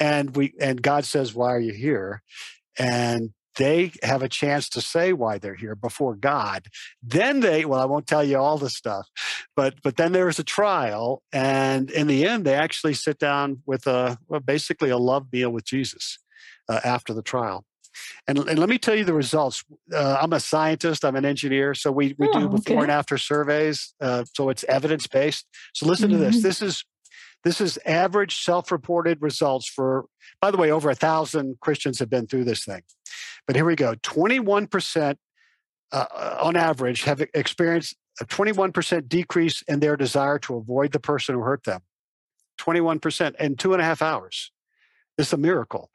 [0.00, 2.22] and we and god says why are you here
[2.78, 6.66] and they have a chance to say why they're here before god
[7.02, 9.06] then they well i won't tell you all the stuff
[9.54, 13.86] but but then there's a trial and in the end they actually sit down with
[13.86, 16.18] a well, basically a love meal with jesus
[16.68, 17.64] uh, after the trial
[18.26, 19.64] and, and let me tell you the results.
[19.92, 21.04] Uh, I'm a scientist.
[21.04, 21.74] I'm an engineer.
[21.74, 22.82] So we, we oh, do before okay.
[22.82, 23.94] and after surveys.
[24.00, 25.46] Uh, so it's evidence based.
[25.74, 26.18] So listen mm-hmm.
[26.18, 26.36] to this.
[26.36, 26.46] Mm-hmm.
[26.48, 26.84] This is
[27.44, 30.06] this is average self reported results for,
[30.40, 32.82] by the way, over a thousand Christians have been through this thing.
[33.46, 35.16] But here we go 21%
[35.92, 41.00] uh, uh, on average have experienced a 21% decrease in their desire to avoid the
[41.00, 41.80] person who hurt them.
[42.58, 44.52] 21% in two and a half hours.
[45.16, 45.90] This is a miracle.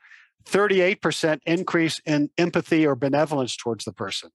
[0.45, 4.31] 38% increase in empathy or benevolence towards the person.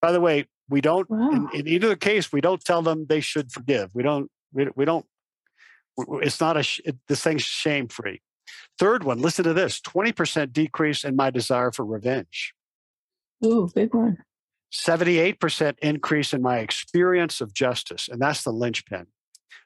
[0.00, 1.30] By the way, we don't Wow.
[1.30, 3.94] in, in either case we don't tell them they should forgive.
[3.94, 4.30] We don't.
[4.52, 5.06] We, we don't.
[6.22, 6.64] It's not a.
[6.84, 8.20] It, this thing's shame free.
[8.78, 9.18] Third one.
[9.18, 12.54] Listen to this: twenty percent decrease in my desire for revenge.
[13.44, 14.18] Ooh, big one.
[14.72, 18.08] 78% increase in my experience of justice.
[18.08, 19.06] And that's the linchpin.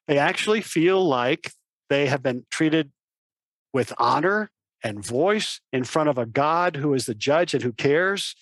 [0.07, 1.53] They actually feel like
[1.89, 2.93] they have been treated
[3.73, 4.51] with honor
[4.85, 8.35] and voice in front of a God who is the judge and who cares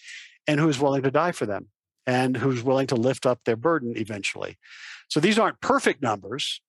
[0.47, 1.69] and who is willing to die for them
[2.07, 4.57] and who's willing to lift up their burden eventually.
[5.09, 6.61] So these aren't perfect numbers,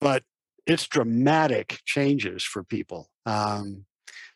[0.00, 0.24] but
[0.68, 3.10] it's dramatic changes for people.
[3.26, 3.86] Um,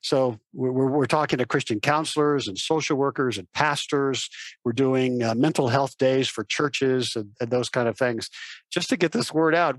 [0.03, 4.31] so we're, we're we're talking to Christian counselors and social workers and pastors.
[4.65, 8.31] We're doing uh, mental health days for churches and, and those kind of things,
[8.73, 9.79] just to get this word out.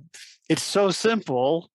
[0.50, 1.72] It's so simple,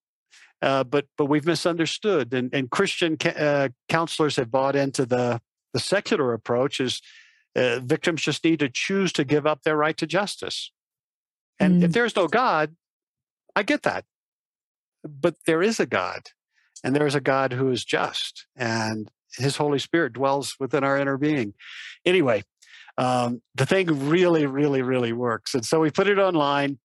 [0.62, 2.34] uh, but but we've misunderstood.
[2.34, 5.40] And and Christian ca- uh, counselors have bought into the
[5.74, 7.02] the secular approach is
[7.56, 10.72] uh, victims just need to choose to give up their right to justice.
[11.60, 11.94] And if Mm.
[11.94, 12.76] there's no God,
[13.56, 14.04] I get that,
[15.02, 16.22] but there is a God
[16.84, 20.98] and there is a God who is just, and His Holy Spirit dwells within our
[20.98, 21.54] inner being.
[22.04, 22.44] Anyway,
[22.96, 26.78] um, the thing really, really, really works, and so we put it online.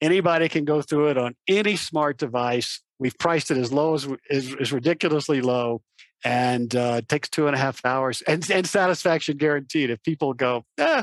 [0.00, 2.80] Anybody can go through it on any smart device.
[2.98, 5.82] We've priced it as low as is, is ridiculously low,
[6.24, 9.90] and uh, it takes two and a half hours, and, and satisfaction guaranteed.
[9.90, 11.02] If people go, eh,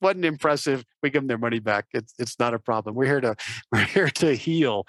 [0.00, 1.86] wasn't impressive, we give them their money back.
[1.92, 2.94] It's it's not a problem.
[2.94, 3.36] We're here to
[3.72, 4.86] we're here to heal.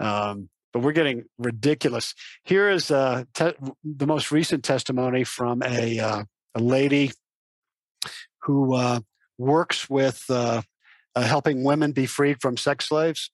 [0.00, 2.14] Um, but we're getting ridiculous.
[2.44, 7.12] Here is uh, te- the most recent testimony from a, uh, a lady
[8.42, 9.00] who uh,
[9.38, 10.60] works with uh,
[11.14, 13.30] uh, helping women be freed from sex slaves.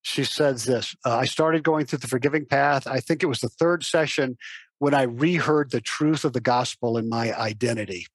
[0.00, 2.86] She says this uh, I started going through the forgiving path.
[2.86, 4.38] I think it was the third session
[4.78, 8.06] when I reheard the truth of the gospel in my identity.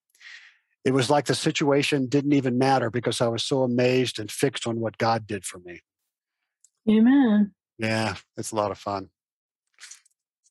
[0.86, 4.68] It was like the situation didn't even matter because I was so amazed and fixed
[4.68, 5.82] on what God did for me.
[6.90, 7.54] Amen.
[7.78, 9.10] Yeah, it's a lot of fun.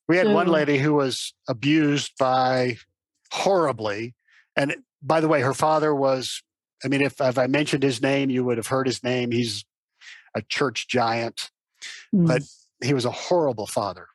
[0.07, 2.77] We had one lady who was abused by
[3.31, 4.15] horribly.
[4.55, 6.43] And by the way, her father was,
[6.83, 9.31] I mean, if, if I mentioned his name, you would have heard his name.
[9.31, 9.65] He's
[10.35, 11.51] a church giant.
[12.13, 12.27] Mm.
[12.27, 12.41] But
[12.83, 14.07] he was a horrible father.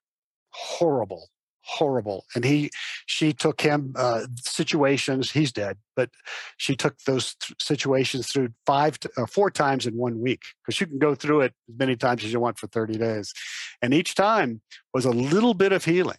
[0.51, 1.29] Horrible,
[1.69, 2.25] horrible.
[2.35, 2.71] And he,
[3.07, 6.11] she took him uh, situations, he's dead, but
[6.57, 10.81] she took those th- situations through five, to, uh, four times in one week because
[10.81, 13.33] you can go through it as many times as you want for 30 days.
[13.83, 14.63] And each time
[14.95, 16.19] was a little bit of healing,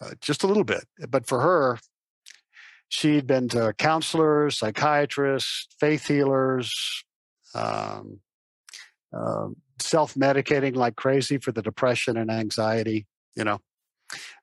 [0.00, 0.84] uh, just a little bit.
[1.08, 1.78] But for her,
[2.88, 7.04] she'd been to counselors, psychiatrists, faith healers,
[7.54, 8.20] um,
[9.12, 13.06] um, self-medicating like crazy for the depression and anxiety,
[13.36, 13.60] you know.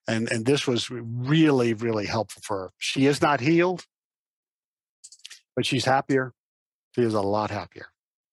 [0.08, 2.72] And and this was really, really helpful for her.
[2.78, 3.86] She is not healed,
[5.56, 6.34] but she's happier.
[6.94, 7.88] She is a lot happier.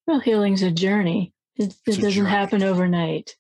[0.07, 1.33] Well, healing's a journey.
[1.57, 2.31] It, it doesn't journey.
[2.31, 3.37] happen overnight.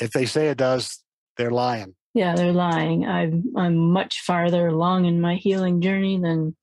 [0.00, 1.02] If they say it does,
[1.36, 1.94] they're lying.
[2.14, 3.06] Yeah, they're lying.
[3.06, 6.56] I'm I'm much farther along in my healing journey than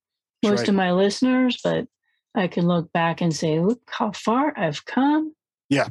[0.43, 0.69] most right.
[0.69, 1.87] of my listeners, but
[2.33, 5.35] I can look back and say, look how far I've come.
[5.69, 5.89] Yeah.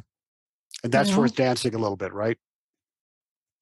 [0.83, 1.17] And that's Yeah.
[1.19, 2.37] worth dancing a little bit, right?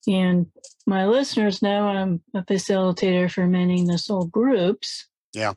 [0.06, 0.46] And
[0.86, 5.06] my listeners know I'm a facilitator for Mending the Soul groups.
[5.34, 5.54] Yeah.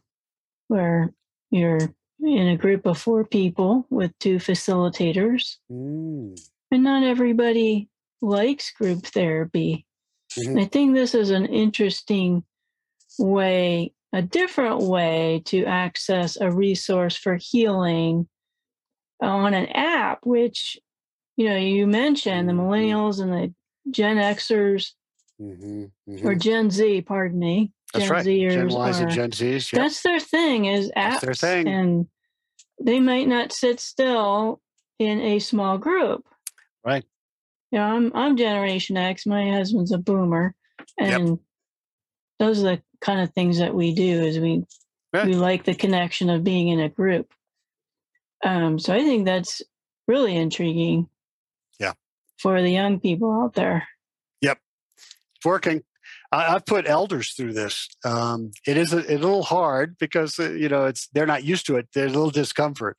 [0.67, 1.13] Where
[1.49, 1.79] you're
[2.19, 5.57] in a group of four people with two facilitators.
[5.71, 6.39] Mm.
[6.71, 7.89] And not everybody
[8.21, 9.85] likes group therapy.
[10.37, 10.61] Mhm.
[10.61, 12.43] I think this is an interesting
[13.19, 18.27] way, a different way to access a resource for healing
[19.21, 20.79] on an app, which,
[21.37, 22.59] you know, you mentioned the Mhm.
[22.59, 23.53] millennials and the
[23.89, 24.91] Gen Xers
[25.39, 25.85] hmm
[26.23, 27.71] or Gen Z, pardon me.
[27.93, 28.25] That's Gen right.
[28.25, 29.73] Zers Gen Ys and Gen Zs.
[29.73, 29.81] Yep.
[29.81, 30.93] that's their thing is apps.
[31.21, 31.67] That's their thing.
[31.67, 32.07] And
[32.81, 34.61] they might not sit still
[34.99, 36.25] in a small group.
[36.85, 37.03] Right.
[37.71, 39.25] You know, I'm I'm Generation X.
[39.25, 40.53] My husband's a boomer.
[40.99, 41.19] Yep.
[41.19, 41.39] And
[42.39, 44.65] those are the kind of things that we do is we
[45.13, 45.25] Yeah.
[45.25, 47.31] we like the connection of being in a group.
[48.43, 49.61] Um, so I think that's
[50.07, 51.07] really intriguing.
[52.43, 53.87] For the young people out there.
[54.41, 54.59] Yep,
[54.97, 55.81] it's working.
[56.29, 57.87] I, I've put elders through this.
[58.03, 61.65] Um, it is a, a little hard because uh, you know it's they're not used
[61.67, 61.87] to it.
[61.93, 62.97] There's a little discomfort,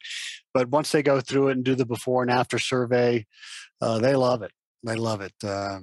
[0.54, 3.26] but once they go through it and do the before and after survey,
[3.82, 4.52] uh, they love it.
[4.82, 5.34] They love it.
[5.44, 5.80] Uh,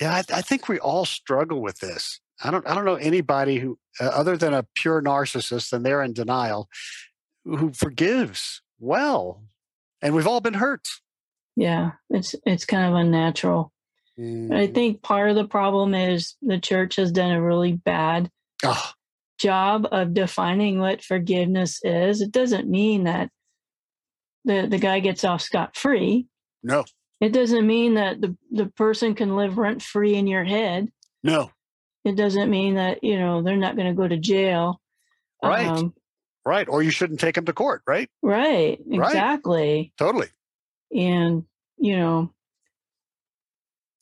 [0.00, 2.20] yeah, I, I think we all struggle with this.
[2.44, 2.64] I don't.
[2.68, 6.68] I don't know anybody who, uh, other than a pure narcissist, and they're in denial,
[7.44, 9.42] who forgives well,
[10.00, 10.86] and we've all been hurt.
[11.56, 11.92] Yeah.
[12.10, 13.72] It's it's kind of unnatural.
[14.18, 14.74] I Mhm.
[14.74, 18.30] think part of the problem is the church has done a really bad
[18.64, 18.94] Ah,
[19.38, 22.22] job of defining what forgiveness is.
[22.22, 23.30] It doesn't mean that
[24.46, 26.28] the, the guy gets off scot free.
[26.62, 26.84] No.
[27.20, 30.90] It doesn't mean that the, the person can live rent free in your head.
[31.22, 31.50] No.
[32.04, 34.80] It doesn't mean that, you know, they're not going to go to jail.
[35.42, 35.66] Right.
[35.66, 35.92] Um,
[36.44, 36.68] right.
[36.68, 38.08] Or you shouldn't take them to court, right?
[38.22, 38.78] Right.
[38.90, 39.76] Exactly.
[39.76, 39.92] Right.
[39.98, 40.28] Totally.
[40.96, 41.44] And,
[41.78, 42.32] you know,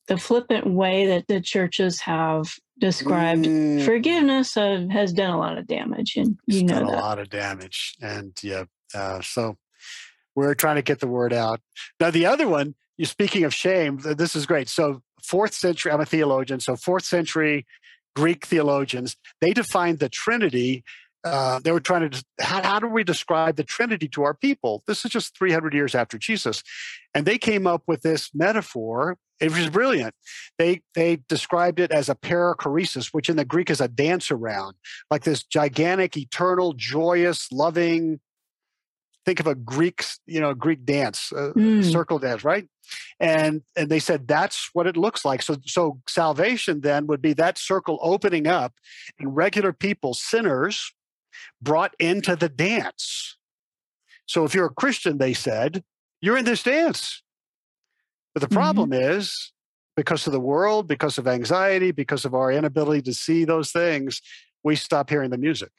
[0.07, 3.85] the flippant way that the churches have described mm.
[3.85, 6.99] forgiveness uh, has done a lot of damage, and you it's know done that.
[6.99, 7.95] a lot of damage.
[8.03, 8.65] And yeah,
[8.95, 9.57] uh, so
[10.35, 11.61] we're trying to get the word out.
[12.01, 14.69] Now, the other one, you speaking of shame, this is great.
[14.69, 16.61] So, fourth century, I'm a theologian.
[16.61, 17.67] So, fourth century
[18.15, 20.85] Greek theologians, they defined the Trinity
[21.25, 24.83] uh, they were trying to how, how do we describe the trinity to our people?
[24.87, 26.63] This is just 300 years after jesus.
[27.15, 30.15] And they came up with this metaphor it was brilliant.
[30.59, 34.75] They they described it as a perichoresis which in the greek is a dance around
[35.11, 38.21] like this gigantic eternal joyous loving
[39.27, 41.85] think of a greek you know greek dance mm.
[41.85, 42.69] circle dance right?
[43.19, 45.43] And and they said that's what it looks like.
[45.43, 48.75] So so salvation then would be that circle opening up
[49.19, 50.93] and regular people sinners
[51.61, 53.37] brought into the dance.
[54.27, 55.83] So if you're a Christian, they said,
[56.21, 57.23] you're in this dance.
[58.33, 59.19] But the problem mm-hmm.
[59.19, 59.53] is
[59.97, 64.21] because of the world, because of anxiety, because of our inability to see those things,
[64.63, 65.71] we stop hearing the music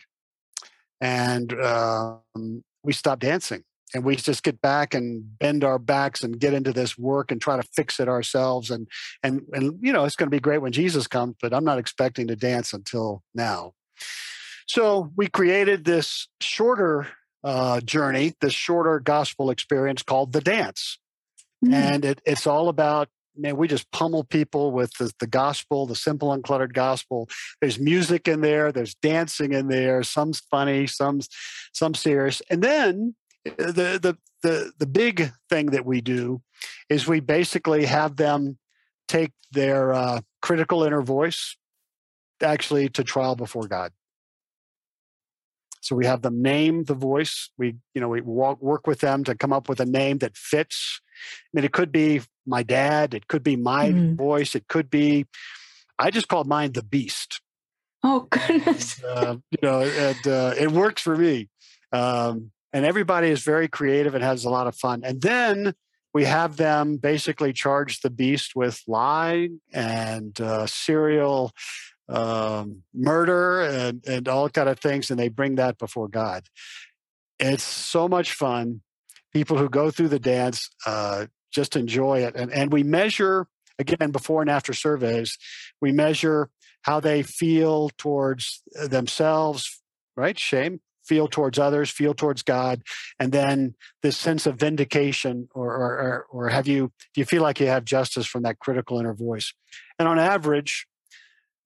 [1.02, 6.40] and um, we stop dancing and we just get back and bend our backs and
[6.40, 8.88] get into this work and try to fix it ourselves and
[9.24, 11.78] and and you know it's going to be great when jesus comes but i'm not
[11.78, 13.74] expecting to dance until now
[14.66, 17.08] so we created this shorter
[17.44, 21.00] uh, journey, this shorter gospel experience called the dance.
[21.64, 21.74] Mm-hmm.
[21.74, 23.08] And it, it's all about,
[23.38, 27.30] man, we just pummel people with the, the gospel, the simple, uncluttered gospel.
[27.62, 31.30] There's music in there, there's dancing in there, some's funny, some's
[31.74, 32.42] some serious.
[32.50, 33.16] And then
[33.48, 36.42] uh, the the the the big thing that we do
[36.90, 38.58] is we basically have them
[39.08, 41.58] take their uh, critical inner voice
[42.42, 43.92] actually to trial before God.
[45.86, 47.52] So we have them name the voice.
[47.58, 50.36] We, you know, we walk, work with them to come up with a name that
[50.36, 51.00] fits.
[51.04, 53.14] I mean, it could be my dad.
[53.14, 54.16] It could be my mm.
[54.16, 54.56] voice.
[54.56, 55.28] It could be,
[56.00, 57.40] I just called mine the beast.
[58.04, 59.02] Oh goodness!
[59.04, 61.50] And, uh, you know, and uh, it works for me.
[61.92, 65.02] Um, and everybody is very creative and has a lot of fun.
[65.04, 65.74] And then
[66.14, 71.52] we have them basically charge the beast with lying and uh, serial
[72.10, 76.44] um, murder and, and all kind of things, and they bring that before God.
[77.40, 78.82] It's so much fun.
[79.34, 82.36] People who go through the dance uh, just enjoy it.
[82.36, 83.48] And, and we measure,
[83.80, 85.38] again, before and after surveys,
[85.82, 86.50] we measure
[86.84, 89.82] how they feel towards themselves,
[90.16, 90.38] right?
[90.38, 92.82] Shame, feel towards others, feel towards God,
[93.20, 97.60] and then this sense of vindication, or, or, or, have you, do you feel like
[97.60, 99.54] you have justice from that critical inner voice?
[100.00, 100.88] And on average,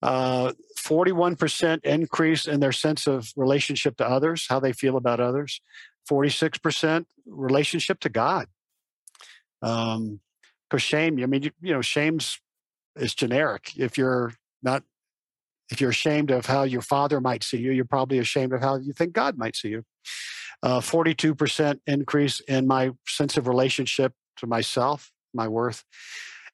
[0.01, 5.61] uh, 41% increase in their sense of relationship to others, how they feel about others.
[6.09, 8.47] 46% relationship to God.
[9.61, 10.21] Um,
[10.69, 12.39] because shame, I mean, you, you know, shame's
[12.95, 13.71] is generic.
[13.75, 14.83] If you're not,
[15.71, 18.77] if you're ashamed of how your father might see you, you're probably ashamed of how
[18.77, 19.83] you think God might see you.
[20.61, 25.83] Uh, 42% increase in my sense of relationship to myself, my worth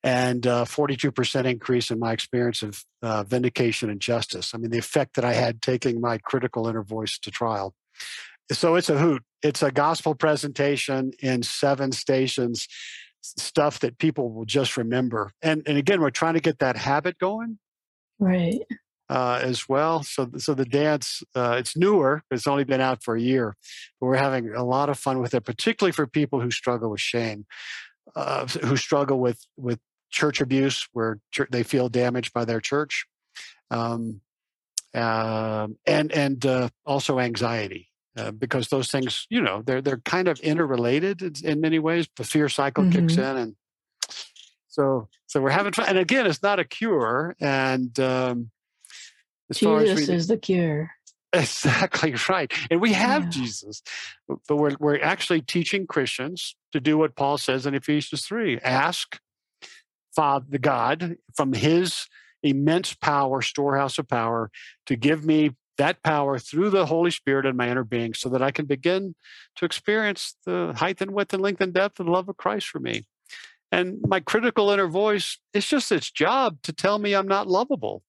[0.06, 4.54] and uh, 42% increase in my experience of uh, vindication and justice.
[4.54, 7.74] I mean, the effect that I had taking my critical inner voice to trial.
[8.52, 9.24] So it's a hoot.
[9.42, 12.68] It's a gospel presentation in seven stations,
[13.22, 15.32] stuff that people will just remember.
[15.42, 17.58] And and again, we're trying to get that habit going,
[18.20, 18.60] right?
[19.10, 20.04] Uh, as well.
[20.04, 22.22] So so the dance, uh, it's newer.
[22.30, 23.56] It's only been out for a year,
[24.00, 27.02] but we're having a lot of fun with it, particularly for people who struggle with
[27.02, 27.48] shame.
[28.16, 29.80] Uh, who struggle with with
[30.16, 31.20] church abuse where
[31.52, 33.06] they feel damaged by their church,
[33.70, 34.22] um,
[34.94, 37.90] uh, and and uh, also anxiety.
[38.18, 42.08] Uh, because those things, you know, they're they're kind of interrelated in, in many ways.
[42.16, 43.08] The fear cycle mm-hmm.
[43.08, 43.56] kicks in, and
[44.70, 45.88] so so we're having fun.
[45.90, 47.36] And again, it's not a cure.
[47.42, 48.52] And um,
[49.50, 50.92] as Jesus we, is the cure.
[51.34, 52.50] Exactly right.
[52.72, 53.30] And we have yeah.
[53.30, 53.84] Jesus,
[54.48, 59.20] but we're, we're actually teaching Christians to do what Paul says in Ephesians 3 ask,
[60.16, 62.08] Father the God from his
[62.44, 64.52] immense power, storehouse of power,
[64.86, 68.42] to give me that power through the Holy Spirit in my inner being so that
[68.42, 69.16] I can begin
[69.58, 72.68] to experience the height and width and length and depth of the love of Christ
[72.68, 73.06] for me.
[73.72, 78.04] And my critical inner voice, it's just its job to tell me I'm not lovable.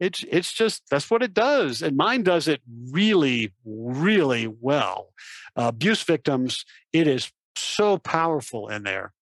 [0.00, 2.60] It's it's just that's what it does, and mine does it
[2.90, 5.12] really, really well.
[5.54, 9.12] Uh, abuse victims, it is so powerful in there.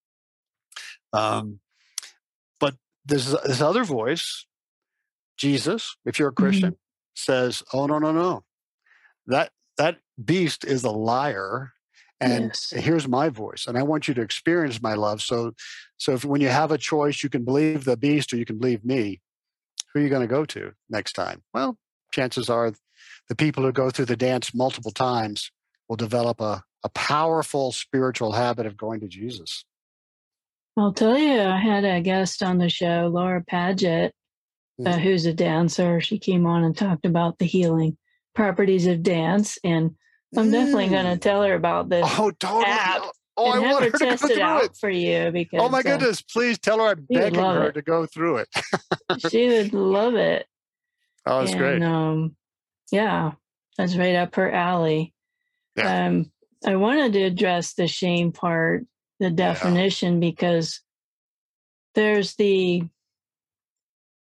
[1.12, 1.60] Um,
[2.60, 4.46] but this, this other voice,
[5.36, 6.70] Jesus, if you're a Mm-hmm.
[6.72, 6.76] Christian,
[7.14, 8.44] says, "Oh no, no, no,
[9.26, 11.72] that that beast is a liar."
[12.20, 12.70] And Yes.
[12.70, 15.22] here's my voice, and I want you to experience my love.
[15.22, 15.52] So,
[15.96, 18.58] so if when you have a choice, you can believe the beast or you can
[18.58, 19.20] believe me.
[19.92, 21.42] Who are you going to go to next time?
[21.54, 21.78] Well,
[22.12, 22.72] chances are,
[23.28, 25.50] the people who go through the dance multiple times
[25.88, 29.64] will develop a a powerful spiritual habit of going to Jesus.
[30.76, 34.12] I'll tell you, I had a guest on the show, Laura Paget,
[34.80, 35.00] uh, Mhm.
[35.00, 36.00] who's a dancer.
[36.00, 37.96] She came on and talked about the healing
[38.34, 39.58] properties of dance.
[39.64, 39.96] And
[40.36, 41.20] I'm definitely going to Mm.
[41.20, 42.64] tell her about this Oh, totally.
[42.66, 43.02] app
[43.36, 44.76] Oh, I and have want her her to go it through out it.
[44.78, 46.20] for you because Oh my uh, goodness!
[46.20, 47.72] Please tell her I'm begging her it.
[47.74, 48.48] to go through it.
[49.30, 50.46] she would love it.
[51.26, 51.82] Oh, that's and, great.
[51.82, 52.36] Um,
[52.92, 53.32] yeah,
[53.78, 55.14] that's right up her alley.
[55.76, 56.06] Yeah.
[56.06, 56.30] Um,
[56.66, 58.84] I wanted to address the shame part,
[59.20, 60.80] the definition, because
[61.94, 62.82] there's the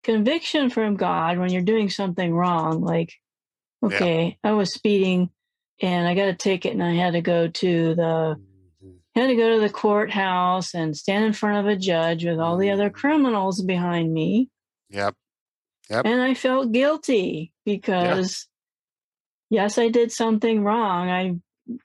[0.04, 2.82] conviction from God when you're doing something wrong.
[2.82, 3.14] Like,
[3.82, 3.90] Yeah.
[3.90, 5.30] okay, I was speeding
[5.82, 8.40] and I got a ticket and I had to go to the
[8.84, 9.00] Mhm.
[9.16, 12.58] had to go to the courthouse and stand in front of a judge with all
[12.58, 12.94] the other Mhm.
[12.94, 14.50] criminals behind me.
[14.90, 15.16] Yep.
[15.90, 16.06] Yep.
[16.06, 18.48] And I felt guilty because,
[19.50, 21.10] yes, I did something wrong.
[21.10, 21.36] I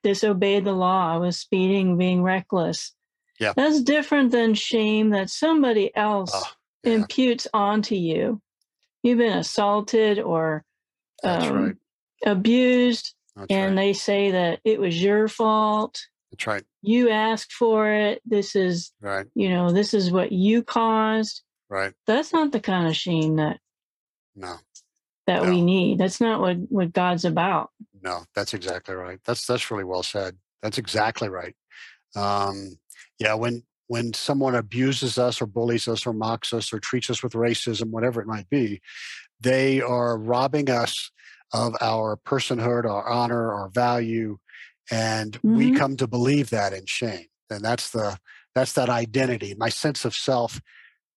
[0.03, 1.15] disobeyed the law.
[1.15, 2.95] I was speeding, being reckless.
[3.41, 3.55] Yeah.
[3.57, 6.45] That's different than shame that somebody else Oh,
[6.85, 6.93] yeah.
[6.93, 8.41] imputes onto you.
[9.03, 10.63] You've been assaulted or
[11.25, 11.77] um, right.
[12.27, 13.83] abused, That's and right.
[13.83, 15.99] they say that it was your fault.
[16.31, 16.65] That's right.
[16.83, 18.21] You asked for it.
[18.27, 19.27] This is, Right.
[19.35, 21.43] you know, this is what you caused.
[21.71, 21.95] Right.
[22.07, 23.59] That's not the kind of shame that
[24.37, 24.57] No.
[25.27, 25.51] that No.
[25.51, 25.99] we need.
[25.99, 27.71] That's not what what God's about.
[28.03, 28.25] No.
[28.35, 29.19] That's exactly right.
[29.25, 30.37] That's that's really well said.
[30.63, 31.55] That's exactly right.
[32.17, 32.79] Um,
[33.21, 33.35] yeah.
[33.35, 37.33] When when someone abuses us or bullies us or mocks us or treats us with
[37.33, 38.81] racism, whatever it might be,
[39.41, 41.11] they are robbing us
[41.53, 44.39] of our personhood, our honor, our value,
[44.93, 45.75] and we Mhm.
[45.75, 47.27] come to believe that in shame.
[47.51, 48.19] And that's the
[48.55, 50.61] that's that identity, my sense of self.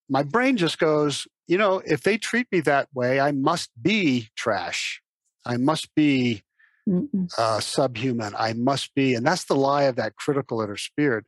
[0.08, 4.30] My brain just goes, you know, if they treat me that way, I must be
[4.36, 5.00] trash.
[5.46, 6.42] I must be
[7.38, 8.34] uh, subhuman.
[8.38, 11.24] I must be, and that's the lie of that critical inner spirit.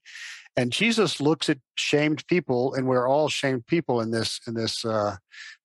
[0.57, 4.85] And Jesus looks at shamed people, and we're all shamed people in this in this
[4.85, 5.17] uh,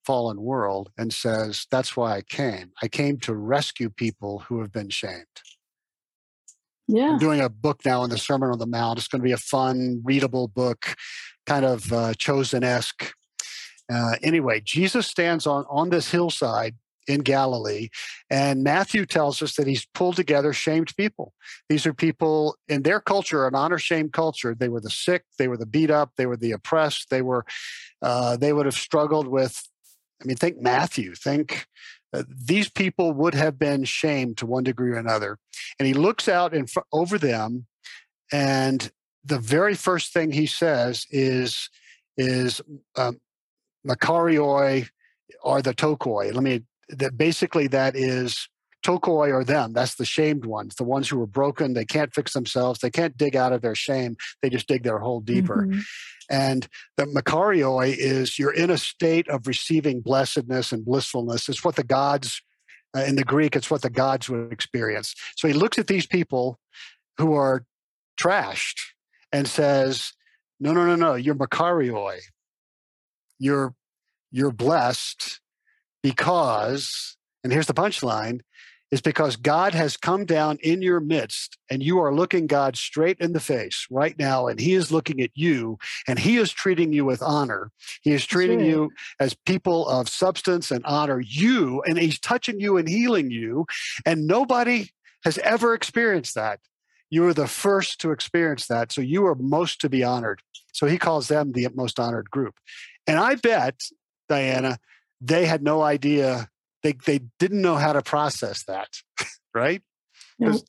[0.06, 2.72] fallen world, and says, "That's why I came.
[2.82, 5.26] I came to rescue people who have been shamed."
[6.88, 7.12] Yeah.
[7.12, 9.00] I'm doing a book now on the Sermon on the Mount.
[9.00, 10.96] It's going to be a fun, readable book,
[11.46, 13.14] kind of uh, chosen esque.
[13.92, 16.76] Uh, anyway, Jesus stands on on this hillside
[17.08, 17.90] in Galilee,
[18.30, 21.34] and Matthew tells us that he's pulled together shamed people.
[21.70, 24.56] These are people in their culture, an honor shame culture.
[24.56, 27.46] They were the sick, they were the beat up, they were the oppressed, they were
[28.02, 29.68] uh, they would have struggled with.
[30.22, 31.16] I mean, think Matthew.
[31.16, 31.66] Think
[32.14, 35.38] uh, these people would have been shamed to one degree or another
[35.80, 37.66] and he looks out in fr- over them
[38.32, 38.92] and
[39.24, 41.70] the very first thing he says is
[42.18, 42.62] is
[42.98, 43.20] um,
[43.88, 44.88] makarioi
[45.42, 46.64] or the ptochoi let me
[46.98, 48.48] that basically that is
[48.86, 52.34] ptochoi or them that's the shamed ones the ones who are broken they can't fix
[52.34, 55.84] themselves they can't dig out of their shame they just dig their hole deeper Mhm.
[56.32, 56.68] and
[56.98, 61.50] the Makarioi is you're in a state of receiving blessedness and blissfulness.
[61.50, 62.42] It's what the gods,
[62.96, 65.14] uh, in the Greek, it's what the gods would experience.
[65.36, 66.58] So he looks at these people
[67.18, 67.66] who are
[68.18, 68.80] trashed
[69.34, 70.14] and says,
[70.62, 72.20] no, no, no, no, you're Makarioi.
[73.38, 73.76] You're,
[74.32, 75.41] you're blessed
[76.04, 78.42] because, and here's the punchline,
[78.92, 83.18] is because God has come down in your midst and you are looking God straight
[83.20, 85.78] in the face right now, and He is looking at you
[86.08, 87.72] and He is treating you with honor.
[88.02, 92.76] He is treating you as people of substance and honor you, and He's touching you
[92.78, 93.66] and healing you.
[94.06, 94.90] And nobody
[95.24, 96.60] has ever experienced that.
[97.10, 98.92] You are the first to experience that.
[98.92, 100.42] So you are most to be honored.
[100.74, 102.56] So He calls them the most honored group.
[103.08, 103.82] And I bet,
[104.28, 104.80] Diana,
[105.22, 106.50] they had no idea
[106.84, 108.90] they they didn't know how to process that,
[109.54, 109.82] right?
[110.40, 110.64] Because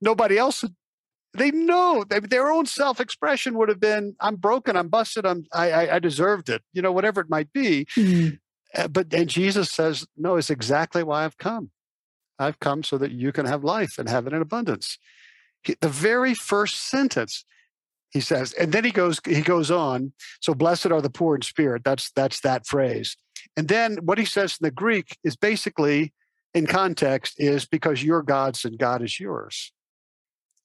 [0.00, 0.64] nobody else
[1.34, 5.70] they know they, their own self-expression would have been i'm broken i'm busted i'm I,
[5.70, 7.86] I i deserved it you know whatever it might be.
[7.96, 8.38] Mm.
[8.74, 11.70] Uh, but and jesus says no it's exactly why i've come.
[12.38, 14.96] I've come so that you can have life and have it in abundance.
[15.64, 17.44] He- the very first sentence
[18.10, 21.42] he says and then he goes he goes on so blessed are the poor in
[21.42, 21.82] spirit.
[21.84, 23.16] That's that's that phrase
[23.56, 26.12] And then what he says in the Greek is basically,
[26.54, 29.72] in context, is because you're God's and God is yours.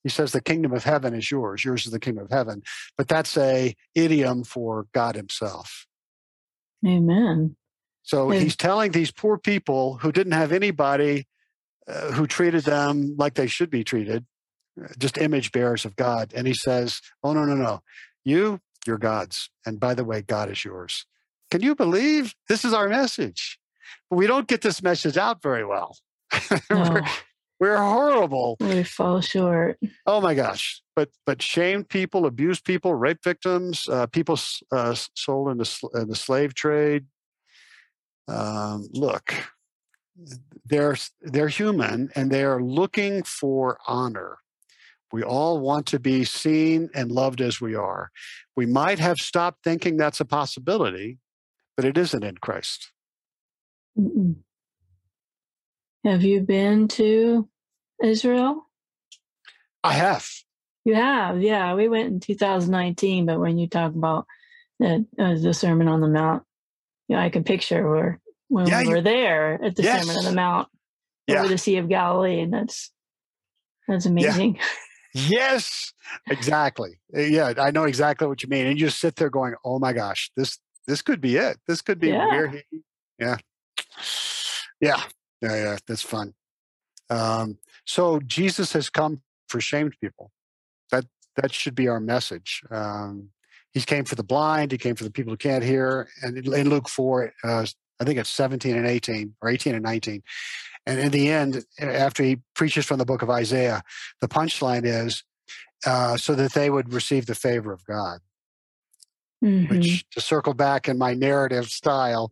[0.03, 1.63] He says the kingdom of heaven is yours.
[1.63, 2.61] Yours is the kingdom of heaven.
[2.97, 5.87] But that's a idiom for God himself.
[6.85, 7.55] Amen.
[8.03, 11.27] So And- he's telling these poor people who didn't have anybody
[11.87, 14.25] uh, who treated them like they should be treated,
[14.81, 16.33] uh, just image bearers of God.
[16.33, 17.81] And he says, Oh, no, no, no.
[18.23, 19.49] You, you're God's.
[19.65, 21.05] And by the way, God is yours.
[21.53, 23.59] Can you believe this is our message?
[24.09, 25.95] But we don't get this message out very well.
[26.71, 27.03] No, we're,
[27.59, 28.57] we're horrible.
[28.59, 29.77] we fall short.
[30.07, 30.81] Oh my gosh!
[30.95, 34.39] But but shamed people, abused people, rape victims, uh, people
[34.71, 37.05] uh, sold in the in the slave trade.
[38.27, 39.35] Um, look,
[40.65, 44.39] they're they're human and they are looking for honor.
[45.11, 48.09] We all want to be seen and loved as we are.
[48.55, 51.19] We might have stopped thinking that's a possibility,
[51.75, 52.91] but it isn't in Christ.
[53.99, 54.35] Mm-mm.
[56.03, 57.47] Have you been to
[58.03, 58.67] Israel?
[59.83, 60.27] I have.
[60.85, 61.73] You have, yeah.
[61.75, 64.25] We went in 2019, but when you talk about
[64.79, 66.43] the, uh, the Sermon on the Mount,
[67.07, 68.19] yeah, I can picture where
[68.49, 70.67] when Yeah, we you- were there at the Sermon on the Mount
[71.27, 71.39] Yeah.
[71.39, 72.91] over the Sea of Galilee, and that's
[73.87, 74.59] that's amazing.
[75.15, 75.93] Yes,
[76.27, 76.99] exactly.
[77.15, 78.65] Uh, Yeah, I know exactly what you mean.
[78.65, 80.57] And you just sit there going, "Oh my gosh, this
[80.87, 81.57] this could be it.
[81.67, 82.27] This could be Yeah.
[82.27, 82.61] where he."
[83.19, 83.37] Yeah,
[84.81, 85.03] yeah,
[85.41, 85.77] yeah, yeah.
[85.87, 86.33] That's fun.
[87.09, 90.31] Um, so Jesus has come for shamed people.
[90.91, 91.05] That
[91.35, 92.63] that should be our message.
[92.71, 93.29] Um,
[93.71, 94.71] he came for the blind.
[94.71, 96.07] He came for the people who can't hear.
[96.21, 97.65] And in Luke four, uh,
[97.99, 100.23] I think it's seventeen and eighteen, or eighteen and nineteen.
[100.85, 103.83] And in the end, after he preaches from the book of Isaiah,
[104.19, 105.23] the punchline is
[105.85, 108.19] uh, so that they would receive the favor of God.
[109.43, 109.69] Mhm.
[109.69, 112.31] Which, to circle back in my narrative style,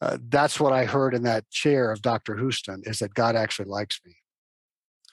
[0.00, 2.36] uh, that's what I heard in that chair of Dr.
[2.36, 4.16] Houston is that God actually likes me.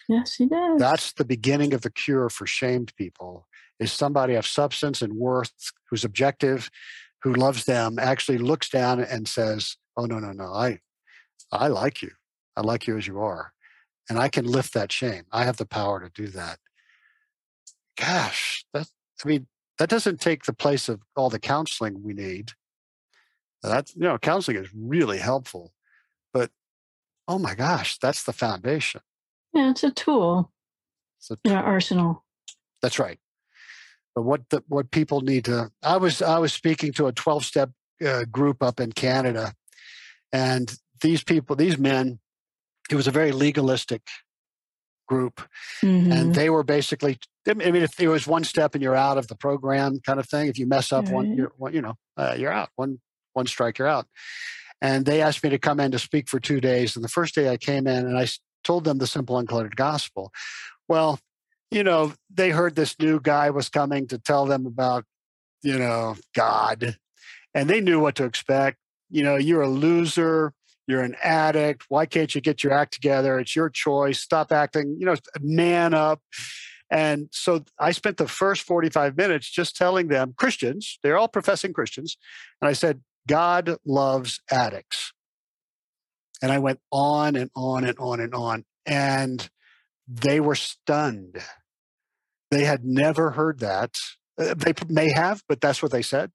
[0.08, 0.80] yes, he does.
[0.80, 3.48] That's the beginning of the cure for shamed people.
[3.80, 5.54] Is somebody of substance and worth,
[5.90, 6.70] who's objective,
[7.24, 10.54] who loves them, actually looks down and says, "Oh no, no, no!
[10.54, 10.80] I,
[11.52, 12.12] I like you.
[12.56, 13.54] I like you as you are,
[14.10, 15.24] and I can lift that shame.
[15.32, 16.60] I have the power to do that."
[17.98, 18.88] Gosh, that
[19.24, 22.52] I mean, that doesn't take the place of all the counseling we need.
[23.64, 25.72] That's you know, counseling is really helpful,
[26.34, 26.50] but
[27.28, 29.02] oh my gosh, that's the foundation.
[29.54, 30.52] yeah, it's a tool
[31.20, 32.24] So in our arsenal.
[32.82, 33.20] That's right.
[34.16, 37.46] But what the, what people need to I was I was speaking to a 12
[37.46, 37.70] step
[38.06, 39.54] uh, group up in Canada
[40.34, 42.20] and these people these men
[42.90, 44.02] it was a very legalistic
[45.12, 45.36] group
[45.84, 46.12] Mhm.
[46.16, 47.14] and they were basically
[47.48, 50.28] I mean if it was one step and you're out of the program kind of
[50.30, 53.00] thing if you mess up one you're one, you know uh, you're out one
[53.34, 54.08] one strike you're out.
[54.84, 57.36] And they asked me to come in to speak for 2 days and the first
[57.36, 58.28] day I came in and I
[58.64, 60.32] told them the simple uncluttered gospel.
[60.88, 61.20] Well
[61.78, 65.04] you know they heard this new guy was coming to tell them about
[65.70, 66.80] you know god
[67.54, 68.78] and they knew what to expect.
[69.10, 70.54] You know you're a loser
[70.88, 73.40] you're an addict why can't you get your act together?
[73.40, 74.20] It's your choice.
[74.20, 76.22] Stop acting you know man up.
[76.90, 81.72] And so i spent the first 45 minutes just telling them christians they're all professing
[81.72, 82.18] christians
[82.62, 85.14] and i said god loves addicts.
[86.42, 89.50] And i went on and on and on and on and
[90.08, 91.38] they were stunned.
[92.50, 93.96] They had never heard that.
[94.38, 96.32] Uh, they may have but that's what they said.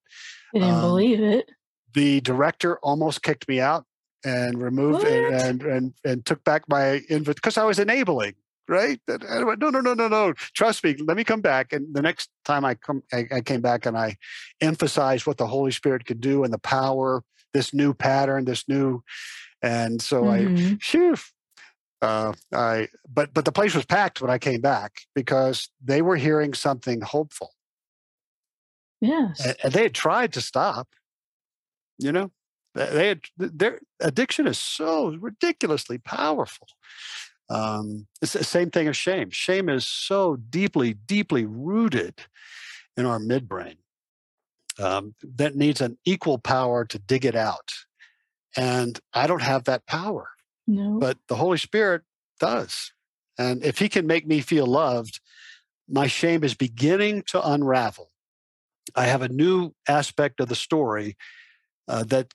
[0.54, 1.50] I didn't um, believe it.
[1.92, 3.84] the director almost kicked me out
[4.24, 8.34] and removed and, and and and took back my invite because I was enabling.
[8.68, 9.00] Right?
[9.08, 10.32] I went, no, no, no, no, no.
[10.32, 10.96] Trust me.
[10.98, 11.72] Let me come back.
[11.72, 14.16] And the next time I come, I, I came back and I
[14.60, 17.22] emphasized what the Holy Spirit could do and the power,
[17.54, 19.04] this new pattern, this new,
[19.62, 20.82] and so I, Mhm.
[20.82, 21.14] phew,
[22.02, 26.16] uh, I, but but the place was packed when I came back because they were
[26.16, 27.52] hearing something hopeful
[29.00, 29.44] Yes.
[29.46, 30.88] and, and they had tried to stop.
[31.98, 32.30] You know,
[32.76, 36.68] They- had their addiction is so ridiculously powerful.
[37.48, 39.30] Um, it's the same thing as shame.
[39.30, 42.20] Shame is so deeply, deeply rooted
[42.96, 43.76] in our midbrain
[44.78, 47.72] um, that needs an equal power to dig it out.
[48.56, 50.28] And I don't have that power,
[50.66, 50.98] no.
[50.98, 52.02] but the Holy Spirit
[52.40, 52.92] does.
[53.38, 55.20] And if He can make me feel loved,
[55.88, 58.10] my shame is beginning to unravel.
[58.94, 61.16] I have a new aspect of the story
[61.88, 62.34] uh, that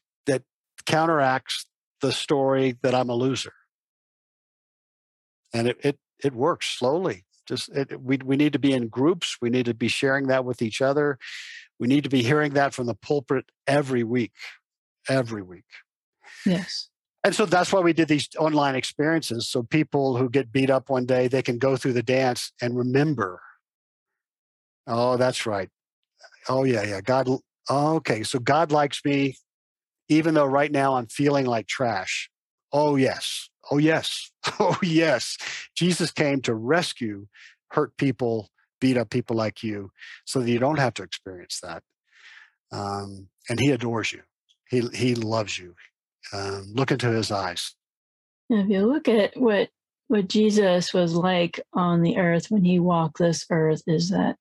[0.91, 1.65] counteracts
[2.01, 3.53] the story that I'm a loser,
[5.53, 7.25] and it it, it works slowly.
[7.47, 9.37] Just it, we we need to be in groups.
[9.41, 11.17] We need to be sharing that with each other.
[11.79, 14.33] We need to be hearing that from the pulpit every week,
[15.09, 15.65] every week.
[16.45, 16.89] Yes.
[17.23, 19.47] And so that's why we did these online experiences.
[19.47, 22.75] So people who get beat up one day, they can go through the dance and
[22.75, 23.41] remember.
[24.87, 25.69] Oh, that's right.
[26.49, 27.01] Oh, yeah, yeah.
[27.01, 27.29] God.
[27.69, 28.23] Oh, okay.
[28.23, 29.37] So God likes me,
[30.11, 32.29] even though right now I'm feeling like trash.
[32.73, 33.49] Oh, yes.
[33.71, 34.29] Oh, yes.
[34.59, 35.37] Oh, yes.
[35.75, 37.27] Jesus came to rescue
[37.69, 38.49] hurt people,
[38.79, 39.91] beat up people like you,
[40.25, 41.83] so that you don't have to experience that.
[42.71, 44.21] Um, and he adores you.
[44.69, 45.75] He, he loves you.
[46.33, 47.75] Um, look into his eyes.
[48.49, 49.69] If you look at what
[50.07, 54.35] what Jesus was like on the earth when he walked this earth, is that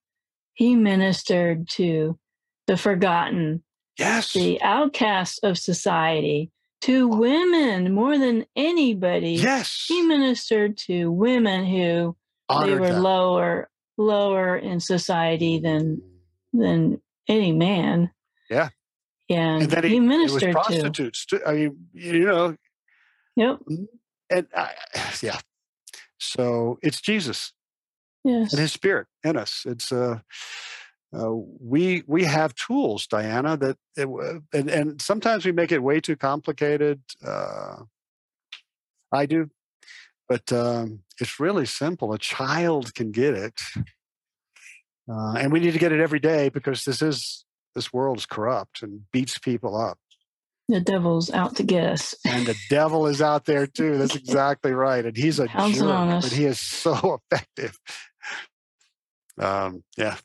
[0.53, 2.19] he ministered to
[2.67, 3.63] the forgotten,
[4.01, 4.33] Yes.
[4.33, 9.33] the outcasts of society, to women more than anybody.
[9.33, 9.85] Yes.
[9.87, 12.15] He ministered to women who
[12.63, 13.03] they were them.
[13.03, 16.01] lower lower in society than
[16.53, 18.09] than any man.
[18.49, 18.69] Yeah.
[19.29, 20.53] And, And then he it, it was ministered to.
[20.53, 21.25] prostitutes.
[21.25, 21.39] Too.
[21.45, 22.55] I mean, you know,
[23.37, 23.59] Yep.
[24.29, 24.71] and I,
[25.21, 25.39] yeah.
[26.19, 27.53] So it's Jesus
[28.25, 28.51] Yes.
[28.53, 29.63] and His Spirit in us.
[29.65, 30.19] It's uh,
[31.17, 33.57] uh we we have tools, Diana.
[33.57, 34.07] That it,
[34.53, 37.01] and and sometimes we make it way too complicated.
[37.25, 37.83] Uh,
[39.11, 39.49] I do,
[40.29, 42.13] but um, it's really simple.
[42.13, 43.59] A child can get it,
[45.11, 47.45] uh, and we need to get it every day because this is
[47.75, 49.97] this world is corrupt and beats people up.
[50.69, 52.15] the devil's out to get us.
[52.25, 53.97] and the devil is out there too.
[53.97, 55.05] That's exactly right.
[55.05, 57.77] And he's a Pouncing jerk, but he is so effective.
[59.37, 60.17] Um, yeah.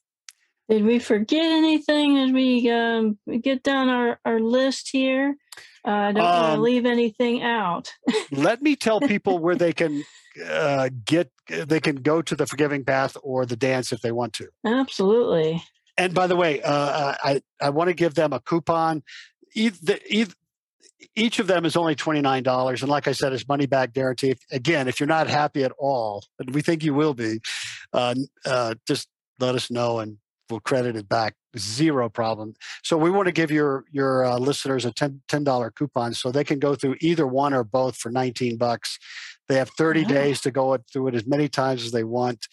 [0.69, 5.37] Did we forget anything as we um, get down our, our list here?
[5.87, 7.93] Uh, I don't want to Um, leave anything out.
[8.33, 10.03] Let me tell people where they can
[10.45, 11.31] uh, get.
[11.49, 14.49] They can go to the forgiving path or the dance if they want to.
[14.67, 15.63] Absolutely.
[15.97, 19.05] And by the way, uh, I I want to give them a coupon.
[19.55, 19.77] Each,
[21.15, 23.93] each, of them is only twenty nine dollars, and like I said, it's money back
[23.95, 24.35] guarantee.
[24.51, 27.41] Again, if you're not happy at all, and we think you will be,
[27.93, 29.09] uh, uh, just
[29.39, 30.19] let us know and
[30.51, 31.35] we'll credit it back.
[31.59, 32.55] Zero problem.
[32.83, 36.45] So we want to give your your uh, listeners a 10 dollar coupon so they
[36.45, 38.99] can go through either one or both for nineteen bucks.
[39.49, 40.09] They have thirty Wow.
[40.09, 42.47] days to go through it as many times as they want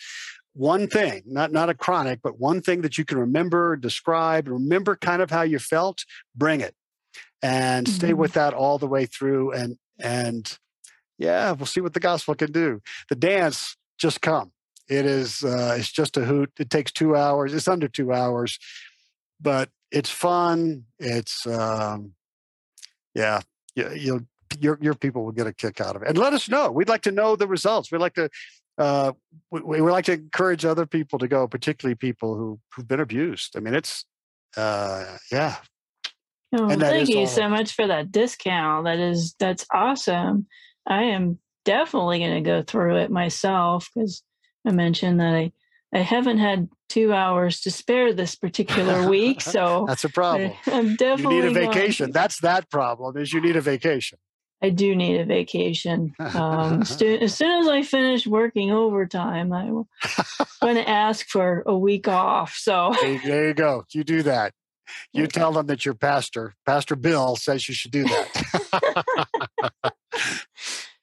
[0.52, 4.94] one thing not not a chronic but one thing that you can remember describe remember
[4.94, 6.04] kind of how you felt
[6.36, 6.74] bring it
[7.42, 8.18] and stay Mhm.
[8.18, 10.56] with that all the way through and and
[11.22, 12.80] yeah we'll see what the gospel can do.
[13.08, 14.52] The dance just come.
[14.88, 16.50] It is uh it's just a hoot.
[16.58, 17.54] It takes two hours.
[17.54, 18.58] It's under two hours.
[19.40, 20.84] But it's fun.
[20.98, 22.12] It's um
[23.14, 23.40] yeah
[23.76, 24.20] you, you'll
[24.60, 26.08] your your people will get a kick out of it.
[26.08, 26.70] And let us know.
[26.70, 27.92] We'd like to know the results.
[27.92, 28.28] We'd like to
[28.78, 29.12] uh
[29.50, 33.56] we, we like to encourage other people to go particularly people who who've been abused.
[33.56, 34.04] I mean it's
[34.56, 35.56] uh yeah.
[36.54, 38.84] Oh, thank you so much for that discount.
[38.84, 40.46] That is that's awesome.
[40.86, 44.22] I am definitely going to go through it myself because
[44.66, 45.52] I mentioned that I
[45.94, 50.52] I haven't had two hours to spare this particular week, so that's a problem.
[50.66, 52.12] I, am you definitely need a going- vacation.
[52.12, 54.18] That's that problem is you need a vacation.
[54.64, 56.14] I do need a vacation.
[56.20, 59.88] Um, stu- as soon as I finish working overtime, I will
[60.62, 62.54] going to ask for a week off.
[62.54, 63.84] So there, there you go.
[63.90, 64.52] You do that.
[65.12, 69.92] You tell them that your pastor pastor bill says you should do that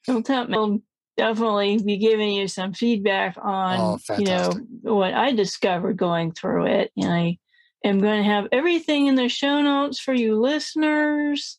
[0.06, 0.56] don't tell me.
[0.56, 0.80] I'll
[1.16, 4.52] definitely be giving you some feedback on Oh, you know
[4.82, 7.38] what I discovered going through it, and I
[7.84, 11.58] am going to have everything in the show notes for you listeners,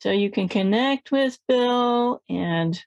[0.00, 2.22] so you can connect with Bill.
[2.28, 2.78] And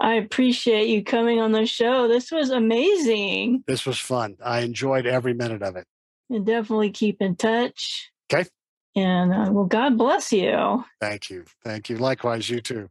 [0.00, 2.08] I appreciate you coming on the show.
[2.08, 3.62] This was amazing.
[3.66, 5.86] this was fun i enjoyed every minute of it
[6.30, 8.10] And definitely keep in touch.
[8.32, 8.48] Okay.
[8.94, 10.84] And uh, well, God bless you.
[11.00, 12.90] thank you thank you likewise you too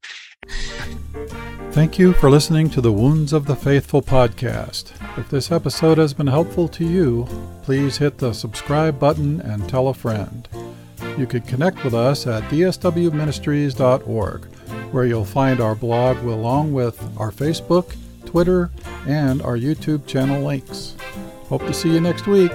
[1.72, 4.92] Thank you for listening to the Wounds of the Faithful podcast.
[5.18, 7.26] If this episode has been helpful to you,
[7.64, 10.50] please hit the subscribe button and tell a friend.
[11.18, 14.46] You can connect with us at dswministries.org,
[14.92, 17.96] where you'll find our blog along with our Facebook,
[18.26, 18.70] Twitter,
[19.08, 20.98] and our YouTube channel links.
[21.46, 22.52] Hope to see you next week.